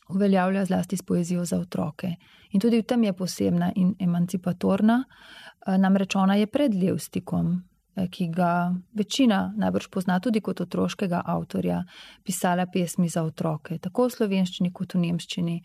uveljavlja 0.08 0.64
zlasti 0.64 0.96
s 0.96 1.02
poezijo 1.02 1.44
za 1.44 1.58
otroke. 1.58 2.14
In 2.50 2.60
tudi 2.60 2.78
v 2.80 2.82
tem 2.82 3.04
je 3.04 3.12
posebna 3.12 3.72
in 3.76 3.94
emancipatorna, 3.98 5.04
eh, 5.04 5.78
namreč 5.78 6.16
ona 6.16 6.34
je 6.34 6.46
pred 6.46 6.74
Levstikom, 6.74 7.62
ki 8.10 8.28
ga 8.28 8.74
večina 8.94 9.54
najbrž 9.56 9.88
pozna 9.88 10.18
tudi 10.20 10.40
kot 10.40 10.60
otroškega 10.60 11.22
avtorja, 11.26 11.82
pisala 12.24 12.66
pesmi 12.66 13.08
za 13.08 13.22
otroke, 13.24 13.78
tako 13.78 14.08
v 14.08 14.16
slovenščini 14.16 14.72
kot 14.72 14.94
v 14.94 15.02
nemščini, 15.06 15.56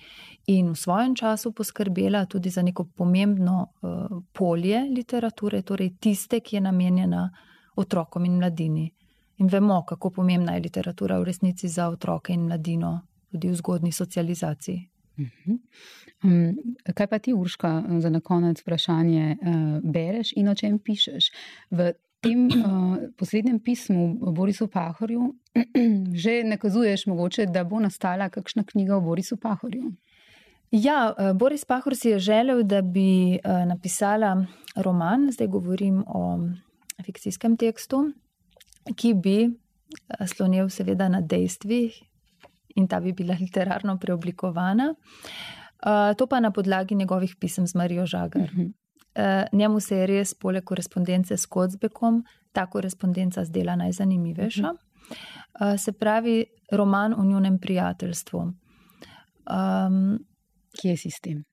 in 0.55 0.71
v 0.71 0.79
svojem 0.79 1.15
času 1.15 1.51
poskrbela 1.51 2.25
tudi 2.25 2.49
za 2.49 2.63
neko 2.63 2.87
pomembno 2.95 3.57
uh, 3.65 4.21
polje 4.33 4.85
literature, 4.89 5.61
torej 5.61 5.95
tiste, 5.99 6.39
ki 6.39 6.55
je 6.55 6.61
namenjena 6.61 7.29
otrokom 7.75 8.25
in 8.25 8.39
mladini. 8.39 8.91
in 9.41 9.47
vemo, 9.47 9.83
kako 9.87 10.09
pomembna 10.09 10.53
je 10.53 10.61
literatura 10.61 11.19
v 11.19 11.23
resnici 11.23 11.67
za 11.67 11.87
otroke 11.89 12.33
in 12.33 12.45
mladino, 12.45 13.01
tudi 13.31 13.49
v 13.49 13.55
zgodni 13.55 13.91
socializaciji. 13.91 14.91
Um, 16.23 16.55
kaj 16.93 17.07
pa 17.07 17.19
ti, 17.19 17.33
Urška, 17.33 17.83
za 17.99 18.19
konec 18.23 18.61
vprašanje 18.61 19.37
uh, 19.41 19.91
bereš 19.91 20.33
in 20.35 20.47
o 20.47 20.55
čem 20.55 20.79
pišeš? 20.79 21.31
V 21.71 21.91
tem 22.21 22.47
uh, 22.47 22.97
poslednjem 23.17 23.59
pismu 23.59 24.31
Borisu 24.33 24.67
Pahorju 24.67 25.33
že 26.23 26.43
nakazuješ 26.43 27.05
mogoče, 27.05 27.45
da 27.45 27.63
bo 27.63 27.79
nastala 27.79 28.29
kakšna 28.29 28.63
knjiga 28.63 28.95
o 28.97 29.01
Borisu 29.01 29.37
Pahorju. 29.37 29.91
Ja, 30.71 31.15
Boris 31.35 31.65
Pahor 31.65 31.95
si 31.95 32.09
je 32.09 32.19
želel, 32.19 32.63
da 32.63 32.81
bi 32.81 33.39
napisala 33.43 34.45
roman, 34.75 35.27
zdaj 35.31 35.47
govorim 35.47 36.03
o 36.07 36.39
fikcijskem 37.05 37.57
tekstu, 37.57 38.13
ki 38.95 39.13
bi 39.13 39.49
slonil 40.31 40.69
seveda 40.69 41.09
na 41.09 41.19
dejstvih 41.21 41.97
in 42.75 42.87
ta 42.87 43.01
bi 43.03 43.11
bila 43.11 43.35
literarno 43.39 43.97
preoblikovana. 43.99 44.93
To 46.17 46.27
pa 46.27 46.39
na 46.39 46.51
podlagi 46.51 46.95
njegovih 46.95 47.35
pisem 47.39 47.67
z 47.67 47.75
Marijo 47.75 48.05
Žagar. 48.05 48.43
Uh 48.43 48.57
-huh. 48.57 48.71
Njemu 49.51 49.79
se 49.79 49.95
je 49.95 50.07
res, 50.07 50.33
poleg 50.33 50.63
korespondence 50.63 51.37
s 51.37 51.45
Kocbekom, 51.45 52.23
ta 52.51 52.65
korespondenca 52.65 53.43
zdela 53.45 53.75
najzanimivejša. 53.75 54.71
Uh 54.71 54.77
-huh. 55.59 55.77
Se 55.77 55.91
pravi, 55.91 56.45
roman 56.71 57.13
o 57.13 57.23
njunem 57.23 57.59
prijateljstvu. 57.59 58.39
Um, 58.39 60.25
Kje 60.81 60.97
si 60.97 61.11
s 61.11 61.19
tem? 61.19 61.43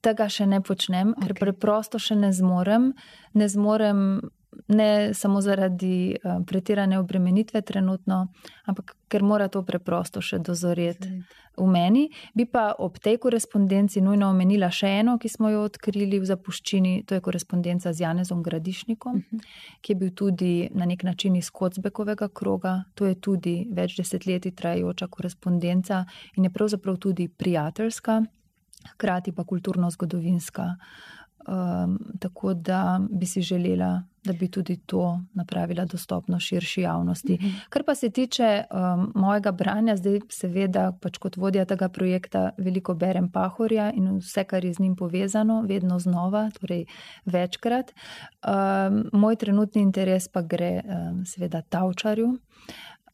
Tega 0.00 0.28
še 0.28 0.46
ne 0.46 0.60
počnem, 0.60 1.14
okay. 1.14 1.26
ker 1.26 1.34
preprosto 1.38 1.98
še 1.98 2.16
ne 2.18 2.32
zmorem. 2.32 2.92
Ne 3.34 3.48
zmorem 3.48 4.20
ne 4.68 5.14
samo 5.14 5.40
zaradi 5.40 6.16
uh, 6.24 6.44
pretirane 6.46 6.98
obremenitve 6.98 7.60
trenutno, 7.60 8.26
ampak 8.64 8.96
ker 9.08 9.22
mora 9.22 9.48
to 9.48 9.62
preprosto 9.62 10.20
še 10.20 10.38
dozoreti 10.38 11.08
v 11.58 11.66
meni. 11.66 12.06
Bi 12.34 12.46
pa 12.46 12.72
ob 12.78 12.98
tej 13.02 13.18
korespondenci 13.18 14.00
nujno 14.00 14.30
omenila 14.30 14.70
še 14.70 14.90
eno, 15.00 15.18
ki 15.18 15.28
smo 15.28 15.50
jo 15.52 15.64
odkrili 15.66 16.20
v 16.20 16.28
zapuščini, 16.28 16.94
to 17.08 17.18
je 17.18 17.24
korespondenca 17.24 17.92
z 17.92 18.04
Janezom 18.04 18.42
Gradišnikom, 18.42 19.16
uh 19.16 19.22
mhm. 19.22 19.36
-huh. 19.36 19.76
ki 19.80 19.92
je 19.92 19.96
bil 19.96 20.10
tudi 20.14 20.68
na 20.74 20.84
nek 20.84 21.02
način 21.02 21.36
iz 21.36 21.50
Kocbekovega 21.50 22.28
kroga. 22.28 22.84
To 22.94 23.06
je 23.06 23.14
tudi 23.14 23.68
več 23.70 23.96
desetletij 23.96 24.52
trajajoča 24.52 25.06
korespondenca 25.06 26.04
in 26.36 26.44
je 26.44 26.50
pravzaprav 26.50 26.96
tudi 26.96 27.28
prijateljska, 27.28 28.24
hkrati 28.92 29.32
pa 29.32 29.44
kulturno-zgodovinska. 29.44 30.76
Um, 31.48 31.98
tako 32.20 32.54
da 32.54 33.00
bi 33.10 33.26
si 33.26 33.42
želela, 33.42 34.02
da 34.24 34.32
bi 34.32 34.50
tudi 34.50 34.76
to 34.76 35.20
napravila 35.34 35.84
dostopno 35.84 36.40
širši 36.40 36.80
javnosti. 36.80 37.38
Mm 37.40 37.44
-hmm. 37.44 37.60
Kar 37.68 37.82
pa 37.86 37.94
se 37.94 38.10
tiče 38.10 38.64
um, 38.70 39.12
mojega 39.14 39.52
branja, 39.52 39.96
zdaj 39.96 40.20
seveda 40.28 40.92
pač 41.00 41.18
kot 41.18 41.36
vodja 41.36 41.64
tega 41.64 41.88
projekta 41.88 42.50
veliko 42.58 42.94
berem 42.94 43.30
Pahorja 43.30 43.92
in 43.92 44.18
vse, 44.18 44.44
kar 44.44 44.64
je 44.64 44.72
z 44.72 44.78
njim 44.78 44.96
povezano, 44.96 45.62
vedno 45.62 45.98
znova, 45.98 46.50
torej 46.60 46.84
večkrat. 47.24 47.94
Um, 48.48 49.04
moj 49.12 49.36
trenutni 49.36 49.82
interes 49.82 50.28
pa 50.28 50.42
gre 50.42 50.82
um, 50.84 51.26
seveda 51.26 51.62
Tavčarju 51.62 52.38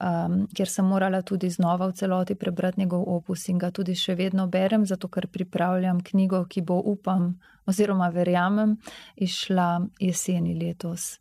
um, 0.00 0.46
ker 0.54 0.68
sem 0.68 0.86
morala 0.86 1.22
tudi 1.22 1.50
znova 1.50 1.86
v 1.86 1.92
celoti 1.92 2.34
prebrati 2.34 2.80
njegov 2.80 3.04
opus 3.06 3.48
in 3.48 3.58
ga 3.58 3.70
tudi 3.70 3.94
še 3.94 4.14
vedno 4.14 4.46
berem, 4.46 4.86
zato 4.86 5.08
ker 5.08 5.26
pripravljam 5.26 6.00
knjigo, 6.00 6.44
ki 6.48 6.62
bo, 6.62 6.80
upam, 6.84 7.34
oziroma 7.66 8.08
verjamem, 8.08 8.76
išla 9.16 9.86
jeseni 10.00 10.54
letos. 10.54 11.18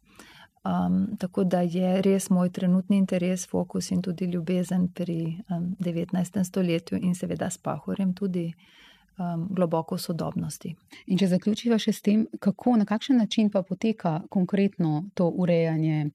Um, 0.64 1.18
tako 1.20 1.44
da 1.44 1.62
je 1.62 2.02
res 2.02 2.30
moj 2.30 2.50
trenutni 2.50 2.98
interes, 2.98 3.48
fokus 3.48 3.92
in 3.92 4.02
tudi 4.02 4.26
ljubezen 4.32 4.88
pri 4.96 5.38
um, 5.52 5.76
19. 5.80 6.44
stoletju 6.44 7.00
in 7.02 7.16
seveda 7.16 7.50
s 7.50 7.58
Pahorjem 7.58 8.14
tudi 8.14 8.54
um, 9.18 9.48
globoko 9.50 9.96
v 9.96 10.00
sodobnosti. 10.00 10.72
In 11.08 11.20
če 11.20 11.28
zaključiva 11.28 11.78
še 11.78 11.94
s 11.94 12.02
tem, 12.02 12.24
kako, 12.40 12.78
na 12.80 12.88
kakšen 12.88 13.20
način 13.20 13.52
pa 13.52 13.64
poteka 13.64 14.22
konkretno 14.30 15.10
to 15.14 15.28
urejanje 15.28 16.10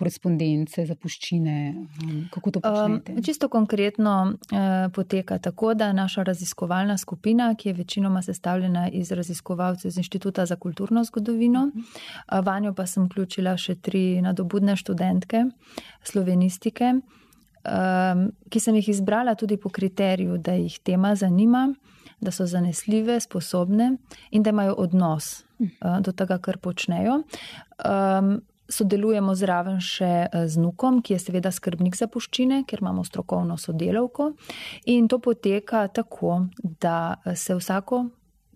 korespondence, 0.00 0.84
zapuščine, 0.88 1.56
um, 1.76 2.16
kako 2.32 2.54
to 2.56 2.62
počnete? 2.64 3.14
Um, 3.16 3.22
čisto 3.26 3.50
konkretno 3.52 4.14
uh, 4.32 4.68
poteka 4.96 5.38
tako, 5.38 5.74
da 5.74 5.92
naša 5.96 6.24
raziskovalna 6.30 6.96
skupina, 6.98 7.52
ki 7.54 7.68
je 7.68 7.78
večinoma 7.82 8.22
sestavljena 8.24 8.88
iz 8.88 9.12
raziskovalcev 9.12 9.92
z 9.92 10.02
Inštituta 10.04 10.46
za 10.46 10.56
kulturno 10.56 11.04
zgodovino, 11.04 11.68
uh 11.68 11.74
-huh. 11.74 12.40
uh, 12.40 12.46
vanjo 12.46 12.74
pa 12.74 12.86
sem 12.86 13.06
vključila 13.06 13.56
še 13.56 13.74
tri 13.74 14.22
nadobudne 14.22 14.76
študentke 14.76 15.44
slovenistike. 16.02 16.94
Um, 17.60 18.30
ki 18.48 18.60
sem 18.60 18.74
jih 18.74 18.88
izbrala 18.88 19.34
tudi 19.34 19.58
po 19.60 19.68
kriteriju, 19.68 20.38
da 20.38 20.54
jih 20.56 20.78
tema 20.80 21.14
zanima, 21.14 21.74
da 22.20 22.30
so 22.30 22.46
zanesljive, 22.46 23.20
sposobne 23.20 23.96
in 24.30 24.42
da 24.42 24.50
imajo 24.50 24.74
odnos 24.78 25.44
uh, 25.58 26.00
do 26.00 26.12
tega, 26.12 26.38
kar 26.38 26.58
počnejo. 26.58 27.22
Um, 27.84 28.40
sodelujemo 28.70 29.34
zraven 29.34 29.80
še 29.82 30.12
uh, 30.26 30.46
z 30.46 30.62
Nukom, 30.62 31.02
ki 31.02 31.16
je 31.16 31.24
seveda 31.26 31.52
skrbnik 31.52 31.98
zapuščine, 31.98 32.62
ker 32.68 32.84
imamo 32.84 33.04
strokovno 33.04 33.58
sodelavko. 33.58 34.32
In 34.94 35.08
to 35.08 35.18
poteka 35.18 35.88
tako, 35.88 36.46
da 36.62 37.20
se 37.34 37.54
vsako 37.58 38.06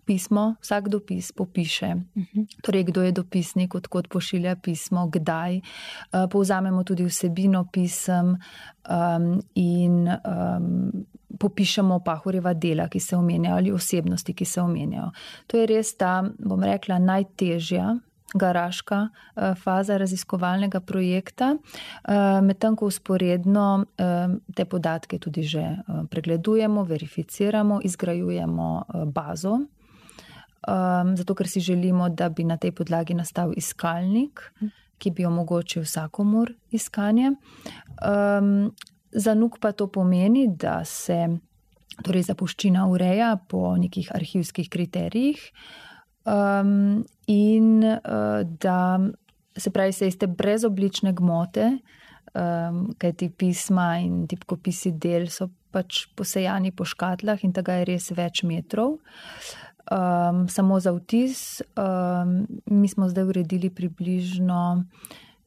pismo, 0.05 0.55
vsak 0.61 0.89
dopis 0.89 1.31
popiše. 1.31 1.95
Torej, 2.61 2.83
kdo 2.83 3.01
je 3.01 3.11
dopisnik, 3.11 3.75
odkot 3.75 4.07
pošilja 4.07 4.55
pismo, 4.55 5.07
kdaj. 5.09 5.57
Uh, 5.57 6.29
povzamemo 6.31 6.83
tudi 6.83 7.05
vsebino 7.05 7.65
pisem 7.73 8.35
um, 8.37 9.41
in 9.55 10.05
um, 10.07 11.05
popišemo 11.39 11.99
pahorjeva 12.05 12.53
dela, 12.53 12.87
ki 12.89 12.99
se 12.99 13.17
omenjajo, 13.17 13.57
ali 13.57 13.71
osebnosti, 13.71 14.33
ki 14.33 14.45
se 14.45 14.61
omenjajo. 14.61 15.11
To 15.47 15.57
je 15.57 15.67
res 15.67 15.95
ta, 15.97 16.21
bom 16.39 16.63
rekla, 16.63 16.99
najtežja. 16.99 17.95
Garaška 18.33 19.09
eh, 19.35 19.55
faza 19.55 19.97
raziskovalnega 19.97 20.79
projekta, 20.79 21.55
eh, 21.55 22.41
medtem 22.41 22.75
ko 22.75 22.89
usporedno 22.89 23.85
eh, 23.97 24.27
te 24.55 24.65
podatke 24.65 25.19
tudi 25.19 25.43
že 25.43 25.63
pregledujemo, 26.09 26.83
verificiramo, 26.83 27.79
izgrajujemo 27.83 28.85
bazo, 29.05 29.59
zato 31.15 31.35
ker 31.35 31.47
si 31.47 31.59
želimo, 31.59 32.09
da 32.09 32.29
bi 32.29 32.43
na 32.43 32.57
tej 32.57 32.71
podlagi 32.71 33.13
nastal 33.13 33.53
iskalnik, 33.53 34.41
ki 34.97 35.11
bi 35.11 35.25
omogočil 35.25 35.83
vsakomur 35.85 36.49
iskanje. 36.71 37.35
Za 39.11 39.33
nuk 39.33 39.59
pa 39.61 39.71
to 39.71 39.87
pomeni, 39.87 40.47
da 40.47 40.81
se 40.85 41.37
torej 42.01 42.25
zapuščina 42.31 42.87
ureja 42.89 43.35
po 43.47 43.75
nekih 43.77 44.09
arhivskih 44.15 44.69
kriterijih 44.69 45.51
um, 46.25 47.05
in 47.27 47.83
uh, 47.83 48.41
da 48.59 48.99
se 49.57 49.71
pravi, 49.71 49.91
se 49.91 50.07
iz 50.07 50.17
te 50.17 50.27
brezoblične 50.27 51.13
gmote, 51.13 51.77
um, 52.33 52.93
kaj 52.97 53.13
ti 53.13 53.29
pisma 53.29 53.95
in 54.03 54.25
tipkopisi 54.27 54.91
del 54.91 55.29
so 55.31 55.49
pač 55.75 56.05
posejani 56.15 56.71
po 56.71 56.85
škatlah 56.87 57.43
in 57.43 57.53
tega 57.55 57.79
je 57.79 57.89
res 57.91 58.11
več 58.15 58.43
metrov. 58.47 58.99
Um, 59.85 60.47
samo 60.49 60.79
za 60.81 60.95
vtis, 60.95 61.61
um, 61.77 62.47
mi 62.65 62.89
smo 62.89 63.09
zdaj 63.11 63.27
uredili 63.29 63.69
približno 63.69 64.85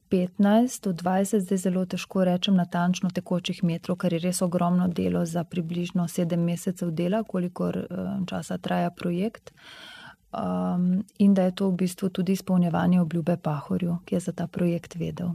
15 0.09 0.83
do 0.87 0.93
20, 0.95 1.43
zdaj 1.43 1.59
zelo 1.59 1.83
težko 1.85 2.23
rečem 2.25 2.55
natančno 2.57 3.11
tekočih 3.13 3.59
metrov, 3.67 3.99
kar 4.01 4.13
je 4.15 4.21
res 4.23 4.41
ogromno 4.41 4.87
delo 4.87 5.25
za 5.25 5.43
približno 5.43 6.07
7 6.07 6.39
mesecev 6.39 6.93
dela, 6.95 7.23
kolikor 7.23 7.77
uh, 7.83 8.11
časa 8.29 8.57
traja 8.57 8.89
projekt. 8.89 9.53
Um, 10.29 11.03
in 11.17 11.33
da 11.33 11.43
je 11.43 11.55
to 11.55 11.69
v 11.69 11.75
bistvu 11.75 12.09
tudi 12.09 12.31
izpolnjevanje 12.37 13.01
obljube 13.01 13.37
Pahorju, 13.37 13.97
ki 14.05 14.15
je 14.15 14.19
za 14.19 14.31
ta 14.31 14.47
projekt 14.47 14.95
vedel. 14.95 15.33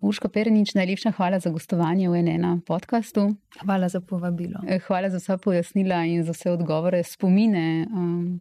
Urško 0.00 0.28
Perenič, 0.28 0.74
najlepša 0.78 1.10
hvala 1.16 1.40
za 1.42 1.50
gostovanje 1.50 2.06
v 2.10 2.22
NN 2.22 2.60
podkastu. 2.66 3.34
Hvala 3.64 3.88
za 3.88 4.00
povabilo. 4.00 4.62
Eh, 4.68 4.78
hvala 4.86 5.10
za 5.10 5.18
vsa 5.18 5.36
pojasnila 5.36 6.04
in 6.06 6.22
za 6.24 6.32
vse 6.32 6.50
odgovore, 6.50 7.02
spomine. 7.02 7.86
Um, 7.90 8.40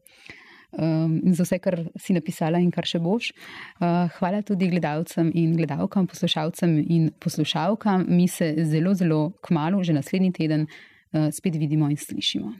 um, 0.77 1.17
in 1.25 1.33
za 1.33 1.43
vse, 1.43 1.59
kar 1.59 1.79
si 1.97 2.13
napisala 2.13 2.61
in 2.61 2.69
kar 2.71 2.85
še 2.85 3.01
boš. 3.01 3.33
Uh, 3.81 4.05
hvala 4.19 4.45
tudi 4.45 4.69
gledalcem 4.69 5.31
in 5.33 5.57
gledalkam, 5.57 6.05
poslušalcem 6.07 6.77
in 6.85 7.09
poslušalkam. 7.19 8.05
Mi 8.07 8.27
se 8.27 8.53
zelo, 8.61 8.93
zelo 8.93 9.31
kmalo, 9.41 9.81
že 9.83 9.97
naslednji 9.97 10.33
teden, 10.37 10.69
uh, 10.69 11.33
spet 11.33 11.57
vidimo 11.57 11.89
in 11.89 11.97
slišimo. 11.97 12.53